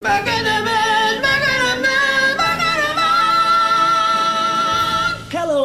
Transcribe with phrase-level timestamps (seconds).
[0.00, 0.16] Hello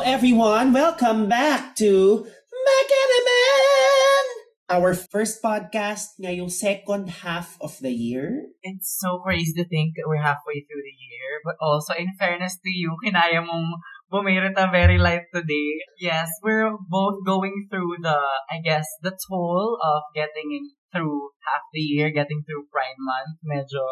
[0.03, 4.23] everyone, welcome back to Baka naman!
[4.67, 8.51] Our first podcast ngayong second half of the year.
[8.59, 12.59] It's so crazy to think that we're halfway through the year, but also in fairness
[12.59, 13.79] to you, kinaya mong
[14.11, 15.79] bumirit na very light today.
[15.95, 18.19] Yes, we're both going through the,
[18.51, 23.43] I guess, the toll of getting in through half the year, getting through Pride Month.
[23.43, 23.83] Medyo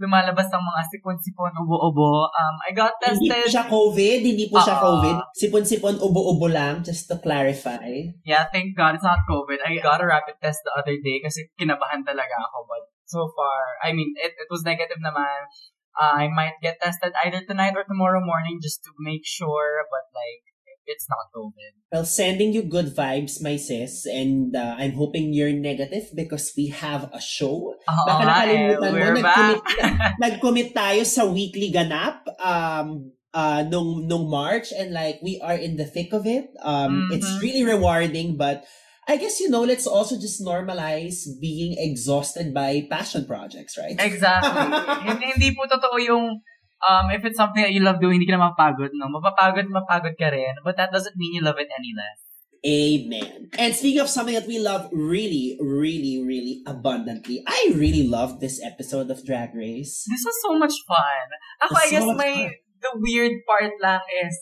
[0.00, 2.26] lumalabas ang mga sipon-sipon, ubo-ubo.
[2.26, 3.28] Um, I got tested.
[3.28, 4.84] Hindi po siya COVID, hindi po siya Oo.
[4.84, 5.16] COVID.
[5.36, 7.86] Sipon-sipon, ubo-ubo lang, just to clarify.
[8.24, 9.60] Yeah, thank God it's not COVID.
[9.62, 12.66] I got a rapid test the other day kasi kinabahan talaga ako.
[12.66, 15.48] But so far, I mean, it, it was negative naman.
[15.92, 20.08] Uh, I might get tested either tonight or tomorrow morning just to make sure, but
[20.16, 20.51] like,
[20.86, 21.72] it's not COVID.
[21.92, 26.68] Well, sending you good vibes, my sis, and uh, I'm hoping you're negative because we
[26.72, 27.76] have a show.
[27.76, 29.62] Oo Baka nga eh, nakalimutan mo, nag-commit,
[30.24, 35.76] nag-commit tayo sa weekly ganap um, uh, nung, nung March and like we are in
[35.76, 36.48] the thick of it.
[36.64, 37.40] Um, It's Mhm.
[37.40, 38.64] really rewarding, but
[39.02, 43.98] I guess, you know, let's also just normalize being exhausted by passion projects, right?
[43.98, 44.48] Exactly.
[45.10, 46.38] hindi, hindi po totoo yung
[46.82, 49.08] um, if it's something that you love doing, hindi ka na mapagod, no?
[49.08, 52.18] Mapapagod, mapagod ka rin, but that doesn't mean you love it any less.
[52.62, 53.50] Amen.
[53.58, 58.62] And speaking of something that we love really, really, really abundantly, I really loved this
[58.62, 60.06] episode of Drag Race.
[60.06, 61.26] This was so much fun.
[61.66, 62.50] Ako, I so guess my, fun.
[62.82, 64.34] the weird part lang is,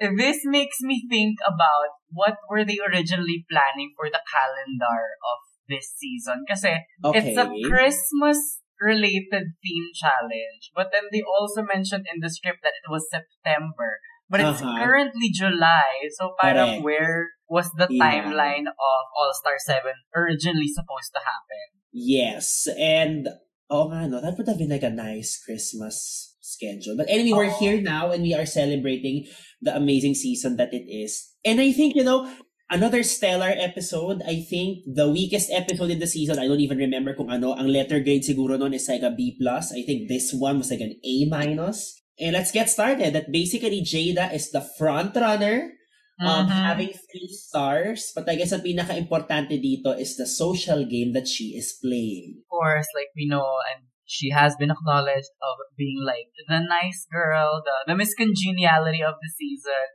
[0.00, 5.92] this makes me think about what were they originally planning for the calendar of this
[5.96, 6.48] season.
[6.48, 7.32] Kasi Okay.
[7.32, 10.70] it's a Christmas related theme challenge.
[10.74, 14.00] But then they also mentioned in the script that it was September.
[14.28, 14.74] But it's Uh-huh.
[14.82, 16.10] currently July.
[16.18, 16.84] So parang Correct.
[16.84, 18.02] where was the Yeah.
[18.02, 21.66] timeline of All-Star 7 originally supposed to happen?
[21.94, 22.66] Yes.
[22.74, 23.30] And,
[23.70, 26.96] oh nga, no, that would have been like a nice Christmas schedule.
[26.98, 29.26] But anyway, we're here now and we are celebrating
[29.62, 31.34] the amazing season that it is.
[31.46, 32.26] And I think, you know,
[32.70, 34.22] another stellar episode.
[34.26, 37.68] I think the weakest episode in the season, I don't even remember kung ano, ang
[37.68, 39.36] letter grade siguro nun is like a B+.
[39.38, 39.72] plus.
[39.72, 41.26] I think this one was like an A-.
[41.30, 41.94] minus.
[42.18, 43.12] And let's get started.
[43.12, 45.76] That basically Jaida is the front runner
[46.16, 46.64] um, Mhm.
[46.64, 48.08] having three stars.
[48.16, 52.40] But I guess ang pinaka-importante dito is the social game that she is playing.
[52.40, 57.04] of course, like we know, and she has been acknowledged of being like the nice
[57.12, 59.86] girl, the the Miss Congeniality of the season.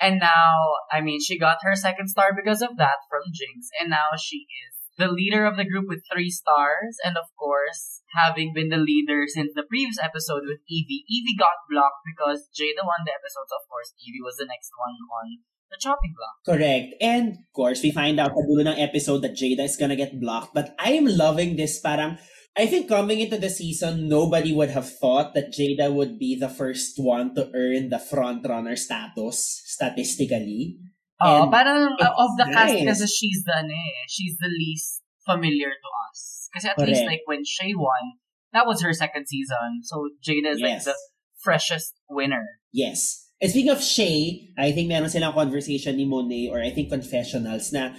[0.00, 3.88] And now, I mean, she got her second star because of that from Jinkx, and
[3.88, 8.52] now she is the leader of the group with three stars, and of course, having
[8.56, 11.04] been the leader since the previous episode with Yvie.
[11.04, 13.92] Yvie got blocked because Jaida won the episodes, of course.
[14.00, 16.36] Yvie was the next one on the chopping block.
[16.44, 16.94] Correct.
[17.00, 20.16] And of course, we find out sa dulo ng episode that Jaida is gonna get
[20.20, 20.54] blocked.
[20.54, 22.16] But I'm loving this parang,
[22.56, 26.48] I think coming into the season, nobody would have thought that Jada would be the
[26.48, 30.78] first one to earn the front runner status statistically.
[31.20, 32.84] Oh, And parang of the cast nice.
[32.96, 36.48] kasi she's the ano eh, she's the least familiar to us.
[36.52, 37.08] Kasi at least Correct.
[37.12, 38.20] like when Shay won,
[38.52, 39.80] that was her second season.
[39.84, 40.84] So Jada is like Yes.
[40.88, 40.96] the
[41.40, 42.60] freshest winner.
[42.72, 43.24] Yes.
[43.40, 47.68] And speaking of Shay, I think meron silang conversation ni Monet or I think confessionals
[47.72, 47.92] na,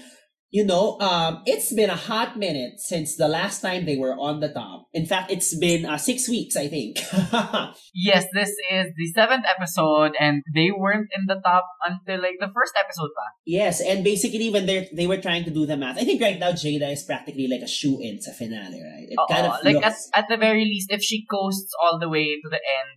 [0.50, 4.40] you know, um, it's been a hot minute since the last time they were on
[4.40, 4.88] the top.
[4.94, 6.97] In fact, it's been uh, six weeks, I think.
[7.94, 12.47] Yes, this is the seventh episode and they weren't in the top until like the
[12.53, 13.25] first episode pa.
[13.46, 16.40] yes, and basically when they they were trying to do the math, I think right
[16.40, 19.07] now Jaida is practically like a shoe-in sa finale, right?
[19.09, 20.09] It Oo, kind of like at, looks...
[20.16, 22.96] at the very least, if she coasts all the way to the end,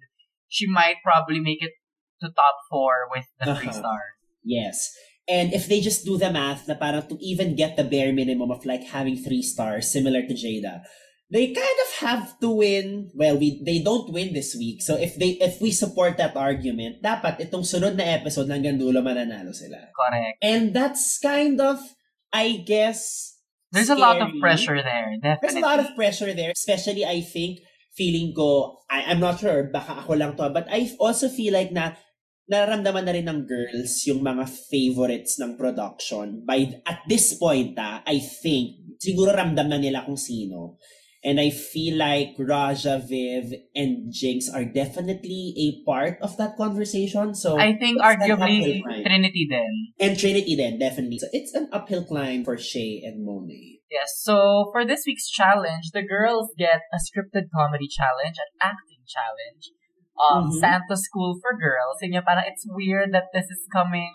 [0.49, 1.73] she might probably make it
[2.23, 3.81] to top four with the three Uh-huh.
[3.83, 4.13] stars.
[4.45, 4.93] Yes.
[5.31, 8.51] And if they just do the math na parang to even get the bare minimum
[8.51, 10.83] of like having three stars similar to Jada,
[11.31, 13.15] they kind of have to win.
[13.15, 14.83] Well, we they don't win this week.
[14.83, 18.99] So if they if we support that argument, dapat itong sunod na episode hanggang dulo
[18.99, 19.95] mananalo sila.
[19.95, 20.43] Correct.
[20.43, 21.79] And that's kind of
[22.35, 23.31] I guess
[23.71, 24.43] There's a lot of scary.
[24.43, 25.39] pressure there, definitely.
[25.47, 27.63] There's a lot of pressure there, especially I think
[27.95, 31.71] feeling ko I, I'm not sure baka ako lang to but I also feel like
[31.71, 31.95] na
[32.51, 38.03] nararamdaman na rin ng girls yung mga favorites ng production by at this point ah,
[38.03, 40.83] I think siguro ramdam na nila kung sino
[41.23, 47.35] and I feel like Raja, Viv, and Jinx are definitely a part of that conversation.
[47.35, 48.81] So I think arguably.
[48.81, 49.93] Trinity then.
[50.01, 51.19] and Trinity then definitely.
[51.19, 53.81] So it's an uphill climb for Shay and Monet.
[53.91, 59.03] Yes, so for this week's challenge, the girls get a scripted comedy challenge, an acting
[59.03, 59.75] challenge,
[60.21, 60.61] um, Mhm.
[60.61, 61.99] Santa School for Girls.
[62.05, 64.13] And yeah, parang it's weird that this is coming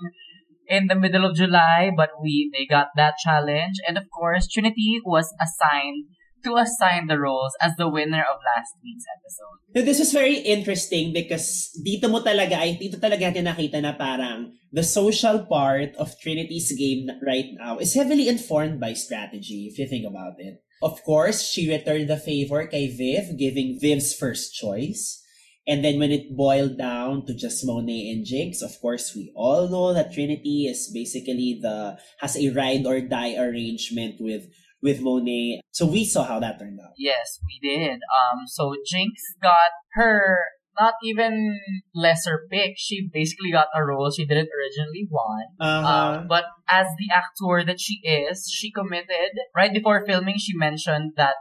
[0.70, 3.82] in the middle of July, but we they got that challenge.
[3.86, 6.10] And of course, Trinity was assigned
[6.46, 9.58] to assign the roles as the winner of last week's episode.
[9.74, 13.98] So this is very interesting because dito mo talaga, ay dito talaga natin nakita na
[13.98, 19.82] parang the social part of Trinity's game right now is heavily informed by strategy, if
[19.82, 20.62] you think about it.
[20.86, 25.25] Of course, she returned the favor kay Viv, giving Viv's first choice.
[25.68, 29.68] And then when it boiled down to just Monet and Jinkx, of course, we all
[29.68, 34.46] know that Trinity is basically the, has a ride or die arrangement with,
[34.84, 35.62] with Monet.
[35.72, 36.94] So we saw how that turned out.
[36.98, 37.98] Yes, we did.
[38.14, 40.46] Um, so Jinkx got her
[40.80, 41.60] not even
[41.94, 42.74] lesser pick.
[42.78, 45.50] She basically got a role she didn't originally want.
[45.60, 45.88] Uh-huh.
[45.88, 49.32] Um, but as the actor that she is, she committed.
[49.56, 51.36] Right before filming, she mentioned that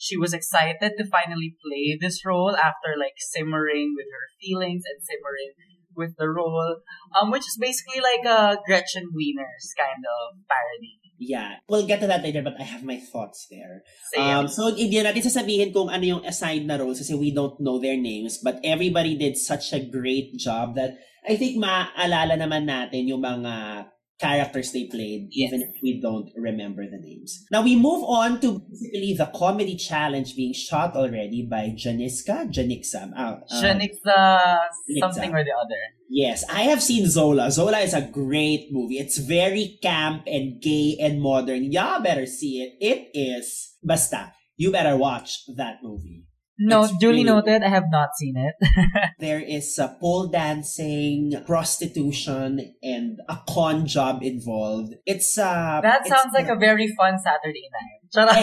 [0.00, 5.04] she was excited to finally play this role after like simmering with her feelings and
[5.04, 5.52] simmering
[5.92, 6.80] with the role,
[7.20, 10.96] um, which is basically like a Gretchen Wieners kind of parody.
[11.20, 11.60] Yeah.
[11.68, 13.84] We'll get to that later, but I have my thoughts there.
[14.16, 14.24] Same.
[14.24, 17.76] Um, so, hindi natin sasabihin kung ano yung assigned na roles kasi we don't know
[17.76, 20.96] their names, but everybody did such a great job that
[21.28, 23.84] I think maalala naman natin yung mga
[24.20, 25.48] characters they played, Yes.
[25.52, 27.44] even if we don't remember the names.
[27.50, 33.10] Now, we move on to basically the comedy challenge being shot already by Janiska, Janixa.
[33.16, 34.58] Uh, uh, Shanixa.
[35.00, 35.80] something or the other.
[36.08, 37.50] Yes, I have seen Zola.
[37.50, 38.98] Zola is a great movie.
[38.98, 41.70] It's very camp and gay and modern.
[41.72, 42.74] Y'all better see it.
[42.84, 43.76] It is.
[43.82, 46.24] Basta, you better watch that movie.
[46.60, 47.64] No, It's duly really- noted.
[47.64, 48.52] I have not seen it.
[49.20, 54.94] There is uh, pole dancing, prostitution, and a con job involved.
[55.08, 57.96] It's uh that it's- sounds like a very fun Saturday night.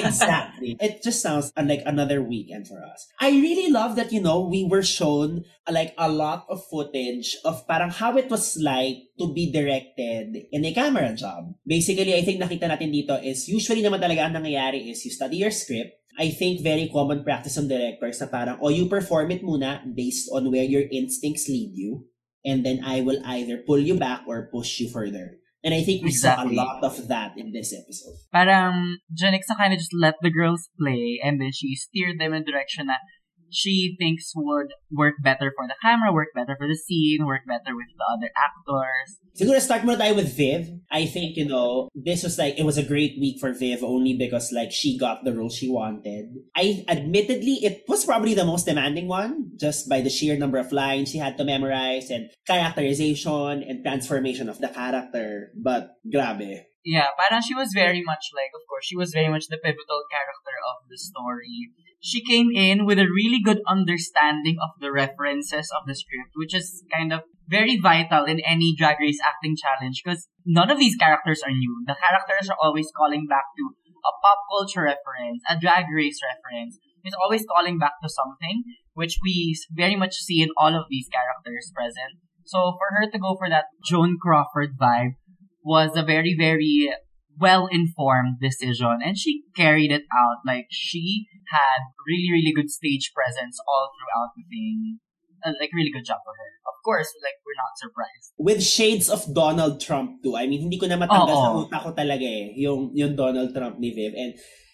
[0.08, 0.78] Exactly.
[0.82, 3.04] It just sounds uh, like another weekend for us.
[3.20, 7.36] I really love that, you know, we were shown uh, like a lot of footage
[7.44, 11.52] of parang how it was like to be directed in a camera job.
[11.68, 15.44] Basically, I think nakita natin dito is usually naman talaga ang nangyayari is you study
[15.44, 16.00] your script.
[16.18, 20.30] I think very common practice ng directors na parang, oh, you perform it muna based
[20.34, 22.10] on where your instincts lead you.
[22.44, 25.38] And then I will either pull you back or push you further.
[25.64, 26.56] And I think we Exactly.
[26.56, 28.16] saw a lot of that in this episode.
[28.32, 32.46] Parang Janixa kind of just let the girls play and then she steered them in
[32.46, 33.02] direction that
[33.50, 37.76] she thinks would work better for the camera, work better for the scene, work better
[37.76, 39.20] with the other actors.
[39.38, 40.82] Siguro start muna tayo with Viv.
[40.90, 44.18] I think, you know, this was like, it was a great week for Viv only
[44.18, 46.34] because like she got the role she wanted.
[46.56, 50.72] I, admittedly, it was probably the most demanding one just by the sheer number of
[50.72, 55.52] lines she had to memorize and characterization and transformation of the character.
[55.56, 56.66] But, grabe.
[56.88, 60.08] Yeah, parang she was very much like, of course, she was very much the pivotal
[60.08, 61.76] character of the story.
[62.08, 66.56] She came in with a really good understanding of the references of the script, which
[66.56, 70.96] is kind of very vital in any Drag Race acting challenge because none of these
[70.96, 71.84] characters are new.
[71.86, 73.76] The characters are always calling back to
[74.08, 76.80] a pop culture reference, a Drag Race reference.
[77.04, 78.64] It's always calling back to something,
[78.94, 82.24] which we very much see in all of these characters present.
[82.46, 85.20] So for her to go for that Joan Crawford vibe
[85.62, 86.96] was a very, very
[87.40, 90.42] well informed decision and she carried it out.
[90.46, 95.00] Like she had really, really good stage presence all throughout the thing.
[95.46, 96.52] Uh, like really good job for her.
[96.66, 98.34] Of course, like we're not surprised.
[98.38, 100.36] With shades of Donald Trump too.
[100.36, 103.78] I mean, hindi ko na matanggal sa utak ko talaga eh, yung, yung Donald Trump
[103.78, 104.14] ni Viv.
[104.18, 104.34] And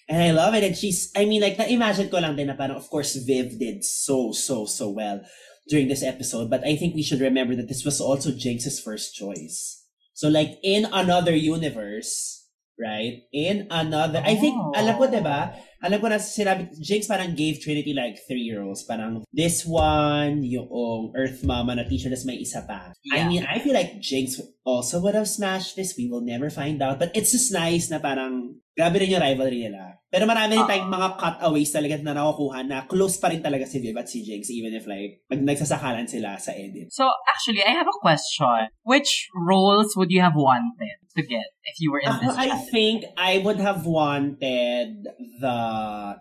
[0.09, 0.63] And I love it.
[0.63, 3.83] And she's, I mean, like, na-imagine ko lang din na parang, of course, Viv did
[3.83, 5.21] so, so, so well
[5.69, 6.49] during this episode.
[6.49, 9.79] But I think we should remember that this was also Jinkx's first choice.
[10.13, 12.42] So, like, in another universe,
[12.79, 13.23] right?
[13.31, 14.73] In another, I think, Oh.
[14.73, 15.53] alam ko, diba?
[15.83, 18.87] Alam ko na sinabi, Jinx parang gave Trinity like three roles.
[18.87, 22.95] Parang, this one, yung Earth Mama na teacher, tas may isa pa.
[23.11, 23.27] I Yeah.
[23.27, 25.93] mean, I feel like Jinx also would have smashed this.
[25.99, 26.97] We will never find out.
[26.97, 29.99] But it's just nice na parang, grabe rin yung rivalry nila.
[30.07, 33.81] Pero marami rin tayong mga cutaways talaga na nakukuha na close pa rin talaga si
[33.81, 36.93] Viv at si Jinx even if like, pag nagsasakalan sila sa edit.
[36.93, 38.71] So actually, I have a question.
[38.87, 42.49] Which roles would you have wanted to get if you were in Ako, this I
[42.69, 45.07] think I would have wanted
[45.39, 45.57] the,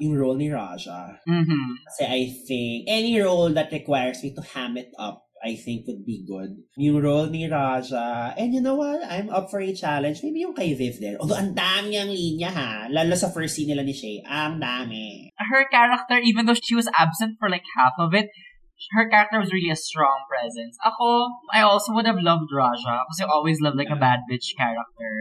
[0.00, 1.18] yung role ni Raja.
[1.28, 1.68] Mm-hmm.
[1.88, 6.06] Kasi I think any role that requires me to ham it up, I think would
[6.06, 6.54] be good.
[6.78, 9.02] Yung role ni Raja, and you know what?
[9.02, 10.22] I'm up for a challenge.
[10.22, 11.18] Maybe yung kay Viv there.
[11.18, 12.86] Although, ang dami ang linya ha.
[12.86, 14.22] Lalo sa first scene nila ni Shay.
[14.22, 15.34] Ang dami.
[15.34, 18.30] Her character, even though she was absent for like half of it,
[18.90, 20.76] her character was really a strong presence.
[20.84, 24.52] Ako, I also would have loved Raja because I always loved like a bad bitch
[24.58, 25.12] character.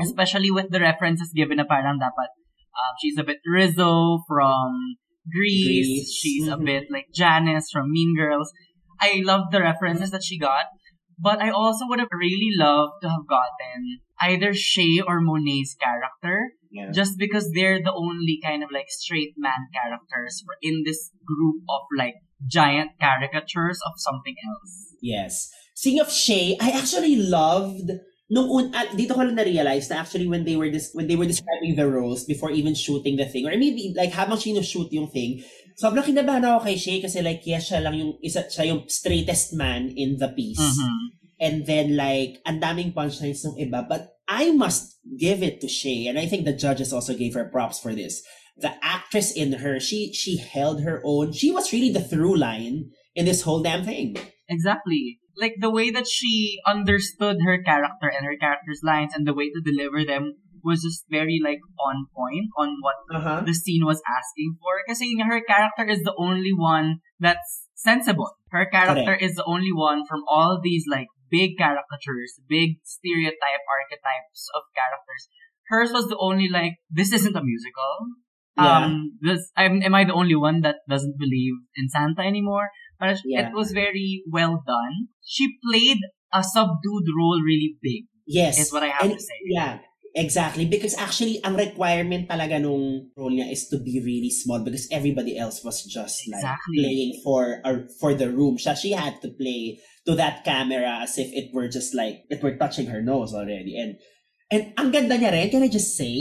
[0.00, 2.28] Especially with the references given na parang dapat
[2.76, 5.00] um, she's a bit Rizzo from
[5.32, 5.64] Greece.
[5.88, 6.12] Grease.
[6.12, 6.64] She's a Mhm.
[6.68, 8.52] bit like Janice from Mean Girls.
[9.00, 10.68] I loved the references that she got.
[11.16, 16.52] But I also would have really loved to have gotten either Shea or Monet's character.
[16.76, 16.92] Yeah.
[16.92, 21.64] just because they're the only kind of like straight man characters for in this group
[21.72, 24.96] of like giant caricatures of something else.
[25.00, 25.48] Yes.
[25.74, 27.92] Speaking of Shay, I actually loved
[28.26, 31.14] nung un, ah, dito ko lang na-realize na actually when they were dis, when they
[31.14, 35.06] were describing the roles before even shooting the thing or maybe like habang sino-shoot yung
[35.06, 35.46] thing,
[35.78, 39.54] sobrang kinabahan ako kay Shay kasi like yes, siya lang yung isa siya yung straightest
[39.54, 40.58] man in the piece.
[40.58, 40.98] Mhm.
[41.38, 46.10] And then like ang daming punchlines ng iba but I must give it to Shay
[46.10, 48.26] and I think the judges also gave her props for this.
[48.56, 51.32] The actress in her, she she held her own.
[51.32, 54.16] She was really the through line in this whole damn thing.
[54.48, 55.18] Exactly.
[55.36, 59.50] Like the way that she understood her character and her character's lines and the way
[59.52, 63.40] to deliver them was just very like on point on what Uh-huh.
[63.44, 64.80] the scene was asking for.
[64.88, 68.32] Kasi her character is the only one that's sensible.
[68.50, 74.48] Her character is the only one from all these like big caricatures, big stereotype archetypes
[74.56, 75.28] of characters.
[75.68, 78.16] Hers was the only like this isn't a musical.
[78.56, 78.86] Yeah.
[78.88, 82.70] Um, this I'm, am I the only one that doesn't believe in Santa anymore?
[82.98, 83.48] But Yeah.
[83.48, 85.12] it was very well done.
[85.24, 85.98] She played
[86.32, 88.08] a subdued role really big.
[88.26, 88.58] Yes.
[88.58, 89.38] Is what I have And- to say.
[89.44, 89.78] Yeah.
[90.16, 90.64] Exactly.
[90.64, 95.36] Because actually, ang requirement talaga nung role niya is to be really small because everybody
[95.36, 96.80] else was just like Exactly.
[96.80, 98.56] playing for or for the room.
[98.56, 99.76] Siya, she had to play
[100.08, 103.76] to that camera as if it were just like, it were touching her nose already.
[103.76, 104.00] And
[104.48, 106.16] and ang ganda niya rin, can I just say?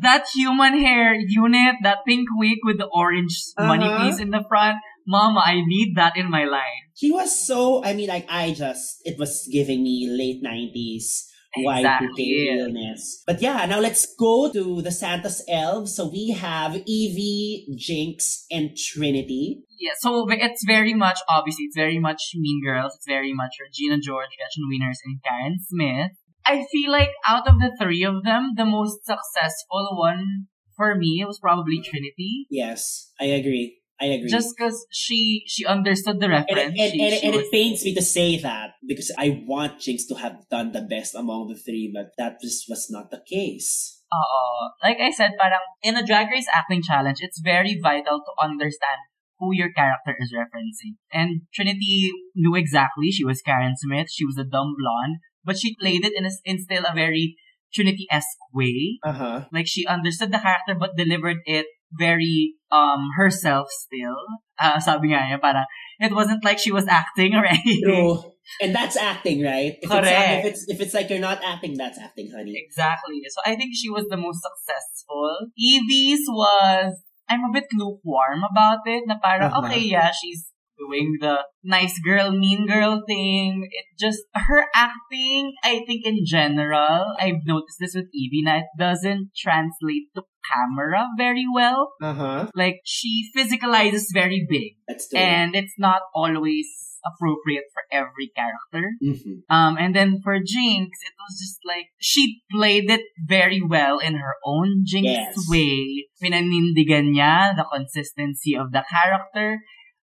[0.00, 4.08] That human hair unit, that pink wig with the orange money Uh-huh.
[4.08, 4.78] piece in the front.
[5.06, 6.88] Mama, I need that in my line.
[6.94, 11.26] She was so, I mean, like, I just, it was giving me late 90s
[11.58, 13.22] Y2K realness.
[13.26, 15.94] But yeah, now let's go to the Santa's elves.
[15.96, 19.62] So we have Yvie, Jinkx, and Trinity.
[19.78, 22.94] Yeah, so it's very much, obviously, it's very much Mean Girls.
[22.94, 26.12] It's very much Regina George, Gretchen Wieners, and Karen Smith.
[26.46, 31.24] I feel like out of the three of them, the most successful one for me
[31.26, 32.46] was probably Trinity.
[32.50, 33.78] Yes, I agree.
[34.00, 34.30] I agree.
[34.30, 36.74] Just because she she understood the and, reference.
[36.74, 39.78] and, she, and, she and was- it pains me to say that because I want
[39.78, 43.22] Jinkx to have done the best among the three, but that just was not the
[43.22, 44.02] case.
[44.12, 44.74] Oo.
[44.82, 49.06] Like I said, parang in a Drag Race acting challenge, it's very vital to understand
[49.38, 50.98] who your character is referencing.
[51.12, 53.10] And Trinity knew exactly.
[53.10, 54.08] She was Karen Smith.
[54.10, 57.36] She was a dumb blonde, but she played it in, a, in still a very
[57.72, 58.98] Trinity-esque way.
[59.02, 59.38] Uh huh.
[59.52, 64.20] Like she understood the character but delivered it very um herself still.
[64.60, 65.64] Uh, sabi nga niya, parang
[65.98, 67.80] it wasn't like she was acting or anything.
[67.80, 68.20] True.
[68.60, 69.78] And that's acting, right?
[69.80, 70.36] If It's, Correct.
[70.36, 72.52] if it's if it's like you're not acting, that's acting, honey.
[72.60, 73.24] Exactly.
[73.32, 75.48] So I think she was the most successful.
[75.56, 76.92] Yvie's was
[77.30, 79.08] I'm a bit lukewarm about it.
[79.08, 79.64] Na parang, Uh-huh.
[79.64, 80.51] okay, yeah, she's
[80.82, 83.68] doing the nice girl, mean girl thing.
[83.70, 88.70] It just, her acting, I think in general, I've noticed this with Yvie, na it
[88.78, 91.92] doesn't translate to camera very well.
[92.02, 92.40] Uh huh.
[92.54, 94.76] Like, she physicalizes very big.
[94.88, 95.18] That's true.
[95.20, 96.66] And it's not always
[97.02, 98.94] appropriate for every character.
[99.02, 99.42] Mhm.
[99.50, 104.14] Um, and then for Jinkx, it was just like, she played it very well in
[104.22, 105.34] her own Jinkx Yes.
[105.50, 106.06] way.
[106.22, 109.58] Pinanindigan niya the consistency of the character.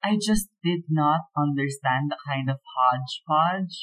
[0.03, 3.77] I just did not understand the kind of hodgepodge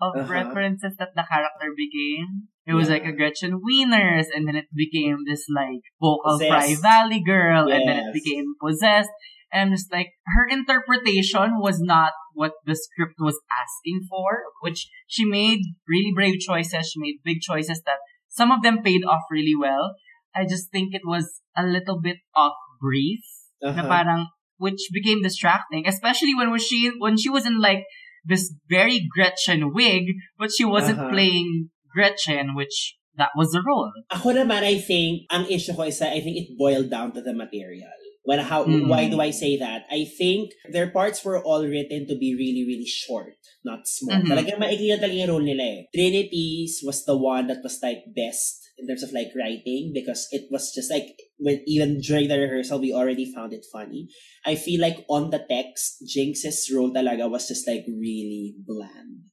[0.00, 0.26] of Uh-huh.
[0.32, 2.48] references that the character became.
[2.66, 6.50] It was like a Gretchen Wieners, and then it became this like vocal Possessed.
[6.50, 9.10] fry valley girl, and then it became possessed.
[9.52, 15.24] And it's like her interpretation was not what the script was asking for, which she
[15.24, 16.90] made really brave choices.
[16.90, 19.94] She made big choices that some of them paid off really well.
[20.34, 23.20] I just think it was a little bit off brief,
[23.62, 23.86] Uh-huh.
[23.86, 24.28] parang,
[24.62, 27.82] which became distracting, especially when was she when she was in like
[28.22, 31.10] this very Gretchen wig, but she wasn't Uh-huh.
[31.10, 33.90] playing Gretchen, which that was the role.
[34.14, 37.20] Ako naman, I think, ang issue ko is that I think it boiled down to
[37.20, 37.90] the material.
[38.22, 38.86] When how Mm.
[38.86, 39.82] why do I say that?
[39.90, 43.34] I think their parts were all written to be really really short,
[43.66, 44.14] not small.
[44.22, 44.30] Mhm.
[44.30, 45.80] Talagang maikli na talaga role nila eh.
[45.90, 50.50] Trinity's was the one that was like best in terms of like writing because it
[50.50, 54.08] was just like when even during the rehearsal we already found it funny.
[54.44, 59.30] I feel like on the text, Jinkx's role talaga was just like really bland.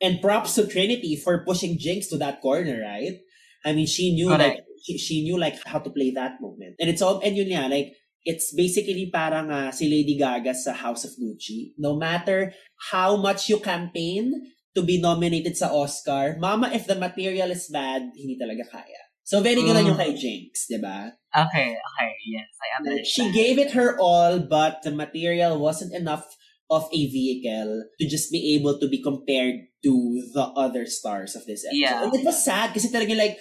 [0.00, 3.18] And props to Trinity for pushing Jinkx to that corner, right?
[3.64, 4.42] I mean, she knew Correct.
[4.42, 6.74] like she, she knew like how to play that moment.
[6.78, 10.74] And it's all and yun nga, like it's basically parang uh, si Lady Gaga sa
[10.74, 11.78] House of Gucci.
[11.78, 12.52] No matter
[12.90, 14.34] how much you campaign
[14.74, 19.02] to be nominated sa Oscar, mama, if the material is bad, hindi talaga kaya.
[19.24, 19.92] So very good Mm.
[19.92, 21.12] yung kay Jinx, di ba?
[21.28, 23.04] Okay, okay, yes, I understand.
[23.04, 26.24] She gave it her all, but the material wasn't enough
[26.72, 29.92] of a vehicle to just be able to be compared to
[30.32, 31.76] the other stars of this episode.
[31.80, 32.04] Yeah.
[32.04, 33.36] And it was sad kasi talaga like,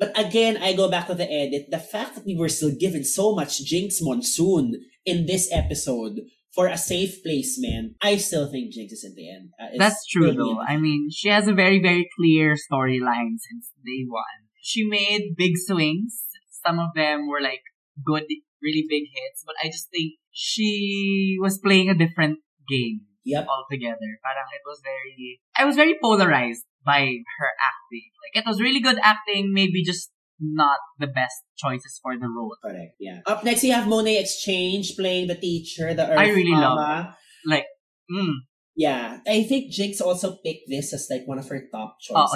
[0.00, 1.68] But again, I go back to the edit.
[1.68, 6.66] The fact that we were still given so much Jinx Monsoon in this episode for
[6.66, 9.50] a safe placement, I still think Jinkx is in the end.
[9.60, 10.60] Uh, That's true though.
[10.60, 14.40] I mean, she has a very, very clear storyline since day one.
[14.60, 16.24] She made big swings.
[16.64, 17.62] Some of them were like
[18.04, 18.24] good,
[18.62, 22.38] really big hits, but I just think she was playing a different
[22.68, 23.46] game Yep.
[23.48, 24.10] altogether.
[24.24, 28.10] Parang it was very, I was very polarized by her acting.
[28.24, 32.56] Like, it was really good acting, maybe just not the best choices for the role.
[32.64, 32.96] Correct.
[32.98, 33.20] Yeah.
[33.26, 36.76] Up next, you have Monet X Change playing the teacher, the Earth I really love
[36.80, 37.16] Mama.
[37.46, 37.66] Like,
[38.10, 38.48] mm,
[38.80, 39.20] Yeah.
[39.28, 42.32] I think Jinkx also picked this as like one of her top choices.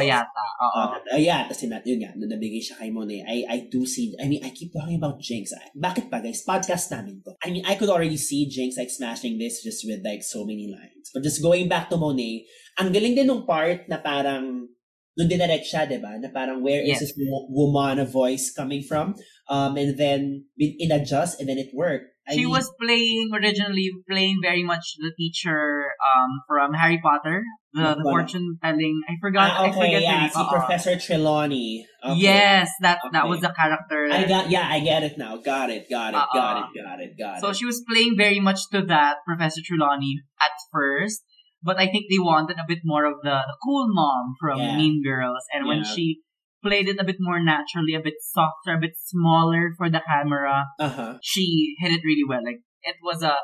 [0.61, 0.77] oo.
[0.77, 4.13] Uh, uh, yeah, kasi na, yun nga, nabigay siya kay Monet, I, I do see,
[4.21, 5.57] I mean, I keep talking about Jinkx.
[5.73, 6.45] Bakit ba, guys?
[6.45, 7.33] Podcast namin to.
[7.41, 10.69] I mean, I could already see Jinkx like smashing this just with like so many
[10.69, 11.09] lines.
[11.15, 12.45] But just going back to Monet,
[12.77, 14.69] ang galing din nung part na parang,
[15.15, 16.19] nung dinirect siya, di ba?
[16.19, 17.01] Na parang, where is Yes.
[17.01, 19.15] this wo- woman voice coming from?
[19.47, 22.11] Um, and then, in- in-adjust, and then it worked.
[22.25, 27.45] I She mean, was playing originally playing very much the teacher um from Harry Potter,
[27.77, 28.97] the, the fortune telling.
[29.05, 29.45] I forgot.
[29.53, 30.33] ah, I okay, forget yeah, the name.
[30.33, 31.85] si Professor Trelawney.
[32.01, 32.25] Okay.
[32.25, 34.09] Yes, that that was the character.
[34.09, 35.37] I got, yeah, I get it now.
[35.37, 36.33] Got it, got it, Uh-uh.
[36.33, 37.41] got it, got it, got it.
[37.45, 41.21] so she was playing very much to that Professor Trelawney at first,
[41.65, 44.77] but I think they wanted a bit more of the, the cool mom from Yeah.
[44.77, 45.91] Mean Girls, and when Yeah.
[45.97, 46.21] she
[46.61, 50.69] played it a bit more naturally, a bit softer, a bit smaller for the camera,
[50.81, 51.17] Uh-huh.
[51.25, 52.41] she hit it really well.
[52.45, 53.37] Like it was a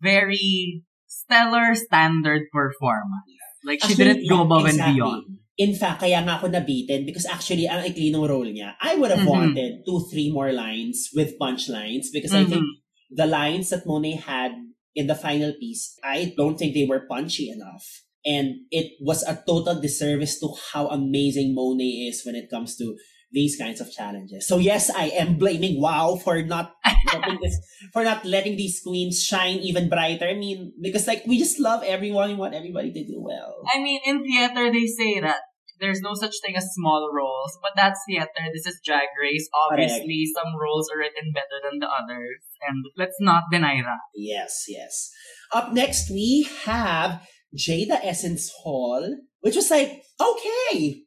[0.00, 3.30] very stellar standard performance.
[3.64, 4.84] Like she Actually, didn't go above exactly.
[4.84, 5.24] and beyond.
[5.56, 9.14] In fact, kaya nga ako nabitin because actually, ang ikli ng role niya, I would
[9.14, 9.30] have Mhm.
[9.30, 12.66] wanted two, three more lines with punchlines because I think
[13.14, 14.50] the lines that Monet had
[14.94, 17.84] in the final piece, I don't think they were punchy enough.
[18.24, 22.96] And it was a total disservice to how amazing Monet is when it comes to
[23.34, 24.46] these kinds of challenges.
[24.46, 26.72] So yes, I am blaming WoW for not
[27.12, 27.58] letting this,
[27.92, 30.26] for not letting these queens shine even brighter.
[30.26, 33.60] I mean, because like we just love everyone, we want everybody to do well.
[33.74, 35.42] I mean, in theater, they say that
[35.80, 38.50] there's no such thing as small roles, but that's theater.
[38.52, 39.48] This is Drag Race.
[39.52, 44.02] Obviously, some roles are written better than the others, and let's not deny that.
[44.14, 45.10] Yes, yes.
[45.52, 47.22] Up next, we have
[47.56, 49.02] Jaida Essence Hall,
[49.40, 51.02] which was like, okay.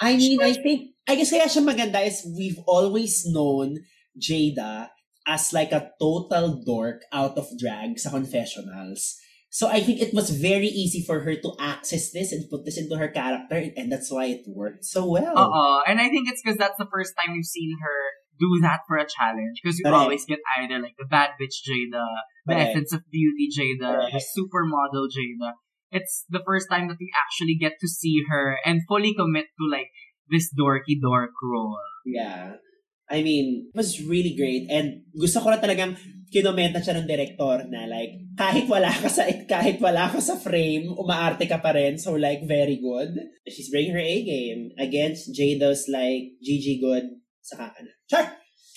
[0.00, 3.82] I mean, I think, I guess kaya siya maganda is we've always known
[4.14, 4.90] Jaida
[5.26, 9.18] as like a total dork out of drag sa confessionals.
[9.58, 12.78] So I think it was very easy for her to access this and put this
[12.78, 15.34] into her character, and that's why it worked so well.
[15.36, 15.82] Uh-uh.
[15.82, 17.98] And I think it's because that's the first time we've seen her
[18.38, 19.58] do that for a challenge.
[19.58, 19.98] Because you Correct.
[19.98, 22.06] always get either like the bad bitch Jaida,
[22.46, 22.70] the Correct.
[22.70, 25.58] essence of beauty Jaida, the supermodel Jaida.
[25.90, 29.66] It's the first time that we actually get to see her and fully commit to
[29.68, 29.90] like
[30.30, 31.80] this dorky dork role.
[32.06, 32.62] Yeah.
[33.08, 34.68] I mean, it was really great.
[34.68, 35.96] And gusto ko na talagang
[36.28, 40.92] kinomenta siya ng director na like, kahit wala ka sa, kahit wala ka sa frame,
[40.92, 41.96] umaarte ka pa rin.
[41.96, 43.16] So like, very good.
[43.48, 47.08] She's bringing her A game against Jada's like, GG good.
[47.40, 47.92] Saka ka na.
[48.06, 48.28] Sure!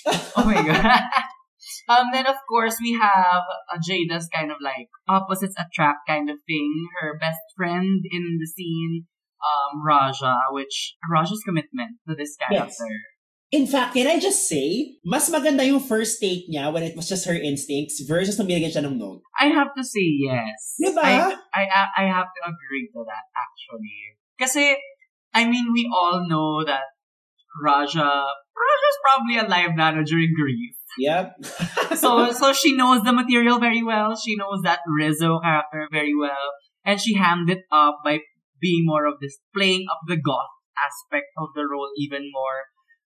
[0.34, 0.82] Oh my god.
[1.91, 6.41] um, then of course we have uh, Jada's kind of like opposites attract kind of
[6.48, 6.88] thing.
[7.02, 9.06] Her best friend in the scene,
[9.44, 12.89] um, Raja, which Raja's commitment to this character.
[13.52, 17.12] In fact, can I just say, mas maganda yung first take niya when it was
[17.12, 19.20] just her instincts versus nung binigyan siya ng note.
[19.36, 20.80] I have to say yes.
[20.80, 21.04] Diba?
[21.04, 21.64] I, I,
[22.00, 24.16] I have to agree to that actually.
[24.40, 24.80] Kasi,
[25.36, 26.96] I mean, we all know that
[27.60, 28.08] Raja,
[28.56, 30.80] Raja's probably a live nano during grief.
[30.98, 31.36] Yep.
[31.96, 34.16] so so she knows the material very well.
[34.16, 38.20] She knows that Rizzo character very well, and she hammed it up by
[38.60, 42.71] being more of this playing up the goth aspect of the role even more.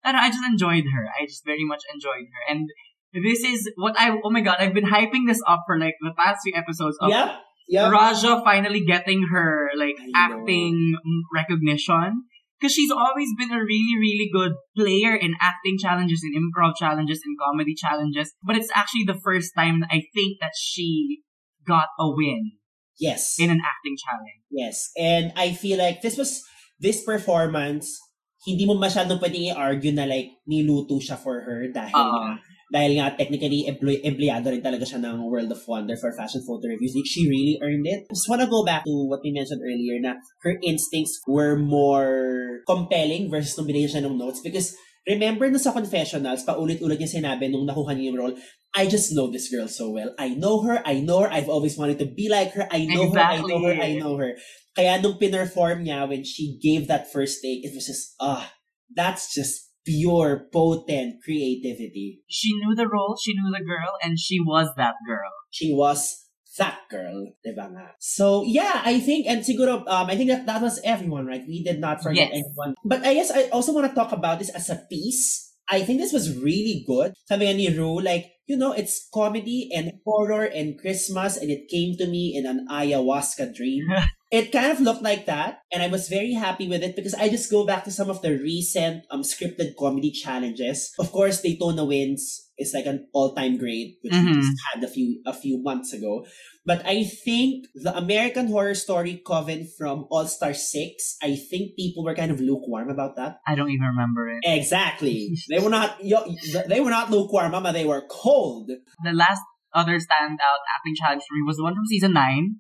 [0.04, 1.06] And I just enjoyed her.
[1.20, 2.42] I just very much enjoyed her.
[2.54, 2.70] And
[3.14, 6.14] this is what I oh my god, I've been hyping this up for like the
[6.18, 7.10] past few episodes of.
[7.10, 7.92] Yep.
[7.92, 10.96] Raja finally getting her like acting
[11.34, 12.24] recognition.
[12.60, 17.22] Because she's always been a really, really good player in acting challenges, in improv challenges,
[17.26, 18.36] in comedy challenges.
[18.44, 21.22] But it's actually the first time I think that she
[21.66, 22.52] got a win
[23.00, 23.38] Yes.
[23.40, 24.44] in an acting challenge.
[24.52, 24.92] Yes.
[24.96, 26.44] And I feel like this was,
[26.80, 28.00] this performance,
[28.42, 32.10] hindi mo masyadong pwedeng i-argue na like, niluto siya for her dahil Oo.
[32.10, 36.42] nga, dahil nga technically employ, empleyado rin talaga siya ng World of Wonder for fashion
[36.42, 36.96] photo reviews.
[37.06, 38.10] She really earned it.
[38.10, 42.64] I just wanna go back to what we mentioned earlier na her instincts were more
[42.66, 44.74] compelling versus nung binigyan siya ng notes because
[45.08, 48.36] remember na sa confessionals, paulit-ulit niya sinabi nung nakuha niya yung role,
[48.72, 50.14] I just know this girl so well.
[50.16, 53.12] I know her, I know her, I've always wanted to be like her, I know
[53.12, 54.00] her, I know her, I Exactly.
[54.00, 54.32] know her.
[54.72, 58.54] Kaya nung pinerform niya when she gave that first take, it was just, ah,
[58.96, 62.22] that's just pure, potent creativity.
[62.30, 65.32] She knew the role, she knew the girl, and she was that girl.
[65.50, 67.96] She was that girl, diba nga?
[68.00, 71.44] So, yeah, I think, and siguro, um, I think that that was everyone, right?
[71.48, 72.44] We did not forget Yes.
[72.44, 72.76] anyone.
[72.84, 75.52] But I guess I also want to talk about this as a piece.
[75.72, 77.16] I think this was really good.
[77.32, 77.72] Sabi nga ni
[78.04, 82.44] like, you know, it's comedy and horror and Christmas, and it came to me in
[82.44, 83.88] an ayahuasca dream.
[84.32, 87.32] it kind of looked like that, and I was very happy with it because I
[87.32, 90.92] just go back to some of the recent um scripted comedy challenges.
[91.00, 92.20] Of course, Daytona Wind
[92.62, 94.40] is like an all-time great, which we Mhm.
[94.40, 96.24] just had a few a few months ago.
[96.64, 102.06] But I think the American Horror Story Coven from All Star Six, I think people
[102.06, 103.42] were kind of lukewarm about that.
[103.50, 104.42] I don't even remember it.
[104.46, 105.98] Exactly, they were not.
[106.06, 106.30] yo-
[106.70, 107.74] They were not lukewarm, mama.
[107.74, 108.70] They were cold.
[109.04, 109.42] The last
[109.74, 112.60] other standout acting challenge for me was the one from season 9,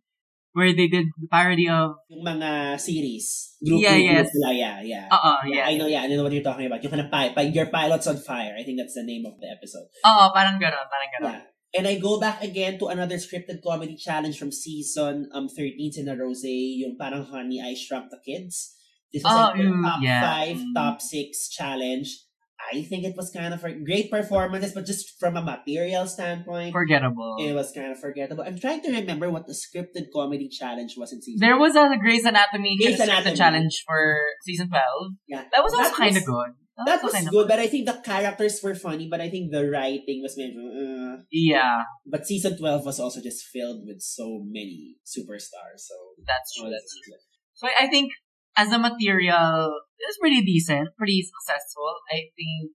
[0.53, 4.27] where they did the parody of, Yung mga series, group, Yeah, group, yes.
[4.35, 5.05] group, yeah, yeah.
[5.07, 5.65] uh-uh, Yeah, yeah.
[5.67, 6.83] I know, yeah, I know what you're talking about.
[6.83, 8.55] Yung kind of pi- pi- your pilots on fire.
[8.59, 9.87] I think that's the name of the episode.
[10.03, 11.31] Oo, parang ganon, parang ganon.
[11.39, 11.47] Yeah.
[11.71, 16.11] And I go back again to another scripted comedy challenge from season um 13 in
[16.11, 18.75] a Rose, yung parang Honey I Shrunk the Kids.
[19.07, 20.19] This was like Oh, the mm, top yeah.
[20.19, 20.75] five, Mm.
[20.75, 22.27] top six challenge.
[22.73, 26.71] I think it was kind of a great performances, but just from a material standpoint,
[26.71, 27.37] Forgettable.
[27.39, 28.43] it was kind of forgettable.
[28.43, 31.39] I'm trying to remember what the scripted comedy challenge was in season.
[31.45, 33.35] There was a Grey's Anatomy Grey's Anatomy.
[33.35, 34.83] challenge for season 12.
[35.27, 35.43] Yeah.
[35.51, 36.51] That was also kind of good.
[36.85, 39.51] That was also kinda good, but I think the characters were funny, but I think
[39.51, 44.41] the writing was medyo, uh, Yeah, but season 12 was also just filled with so
[44.49, 45.93] many superstars, so
[46.25, 46.69] that's true.
[46.71, 47.17] That's true.
[47.53, 48.11] So I think
[48.57, 51.93] as a material, it was pretty decent, pretty successful.
[52.11, 52.73] I think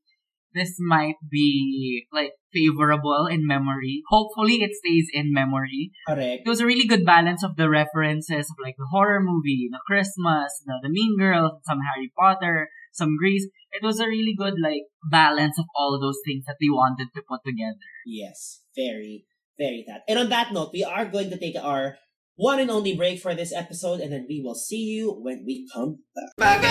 [0.56, 4.02] this might be like favorable in memory.
[4.08, 5.92] Hopefully, it stays in memory.
[6.08, 6.42] Correct.
[6.44, 9.82] It was a really good balance of the references of like the horror movie, the
[9.86, 13.48] Christmas, the, the Mean Girls, some Harry Potter, some Grease.
[13.72, 17.22] It was a really good like balance of all those things that they wanted to
[17.28, 17.92] put together.
[18.06, 19.26] Yes, very,
[19.58, 20.02] very that.
[20.08, 21.98] And on that note, we are going to take our
[22.36, 25.66] one and only break for this episode, and then we will see you when we
[25.72, 26.04] come
[26.38, 26.62] back.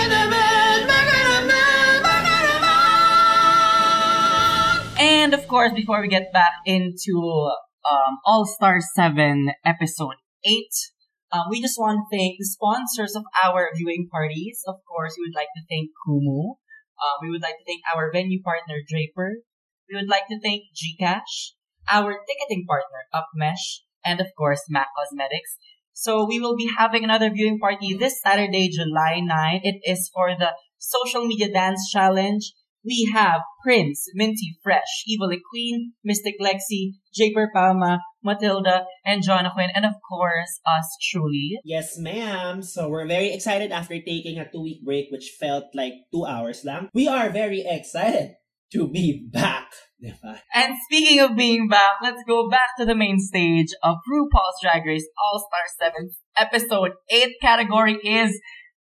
[4.97, 7.49] And of course, before we get back into
[7.83, 10.53] um, All Star 7 episode 8,
[11.33, 14.61] um, we just want to thank the sponsors of our viewing parties.
[14.67, 16.55] Of course, we would like to thank Kumu.
[16.95, 19.41] Um, we would like to thank our venue partner, Draper.
[19.89, 21.53] We would like to thank Gcash,
[21.91, 25.57] our ticketing partner, Upmesh, and of course, Mac Cosmetics.
[25.93, 29.61] So we will be having another viewing party this Saturday, July 9.
[29.63, 32.51] It is for the Social Media Dance Challenge.
[32.85, 39.85] We have Prince, Minty Fresh, Evil Queen, Mystic Lexi, Japer Palma, Matilda, and Jonathan, and
[39.85, 41.57] of course, us truly.
[41.63, 42.61] Yes, ma'am.
[42.61, 46.89] So we're very excited after taking a two-week break, which felt like two hours lang.
[46.93, 48.35] We are very excited
[48.75, 49.71] to be back.
[50.53, 54.85] And speaking of being back, let's go back to the main stage of RuPaul's Drag
[54.85, 58.39] Race All Star 7 episode 8 category is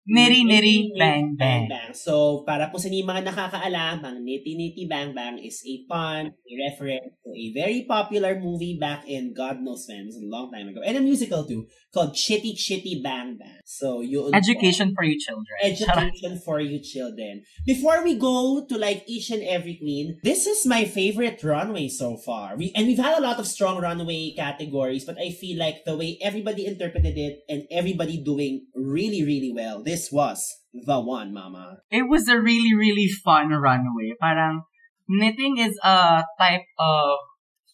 [0.09, 1.69] Nitty Nitty Bang Bang.
[1.93, 6.33] So, para po sa inyo mga nakakaalam, ang Nitty Nitty Bang Bang is a pun,
[6.33, 10.73] a reference to a very popular movie back in God knows when, a long time
[10.73, 13.61] ago, and a musical too, called Chitty Chitty Bang Bang.
[13.61, 14.33] So, po.
[14.33, 15.53] Education for you children.
[15.61, 17.45] Education for you children.
[17.69, 22.17] Before we go to like each and every queen, this is my favorite runway so
[22.17, 22.57] far.
[22.57, 25.93] We and we've had a lot of strong runway categories, but I feel like the
[25.93, 30.39] way everybody interpreted it and everybody doing really, really well, this was
[30.71, 31.83] the one, mama.
[31.91, 34.15] It was a really, really fun runway.
[34.23, 34.63] Parang,
[35.07, 37.19] knitting is a type of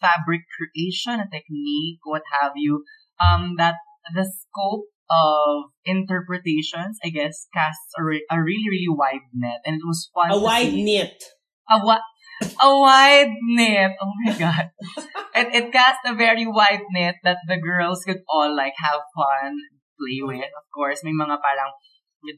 [0.02, 2.82] fabric creation, a technique, what have you,
[3.22, 3.76] um, that
[4.18, 9.62] the scope of interpretations, I guess, casts a, re- a really, really wide net.
[9.66, 10.84] And it was fun A wide see.
[10.84, 11.22] knit.
[11.70, 12.02] a, wa-
[12.42, 13.92] a wide net.
[14.02, 14.66] Oh my god.
[15.36, 19.58] it, it cast a very wide net that the girls could all like have fun,
[20.00, 20.50] play with.
[20.54, 21.72] Of course, may mga parang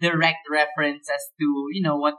[0.02, 2.16] direct references to, you know, what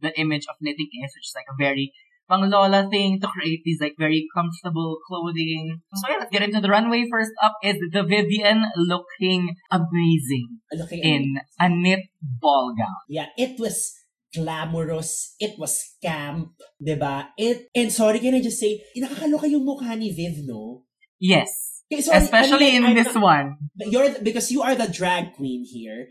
[0.00, 1.92] the image of knitting is, which is like a very
[2.28, 5.80] pang lola thing to create these like very comfortable clothing.
[5.94, 7.04] So yeah, let's get into the runway.
[7.10, 13.02] First up is the Vivian looking amazing Okay, in a knit ball gown.
[13.08, 13.92] Yeah, it was
[14.34, 15.34] glamorous.
[15.38, 16.54] It was camp.
[16.82, 17.30] 'di ba?
[17.38, 20.82] It, and sorry, can I just say, nakakaloka yung mukha ni Viv, no?
[21.20, 21.84] Yes.
[21.92, 23.46] Okay, sorry, Especially I mean, in I'm this not- one.
[23.76, 26.08] you're because you are the drag queen here.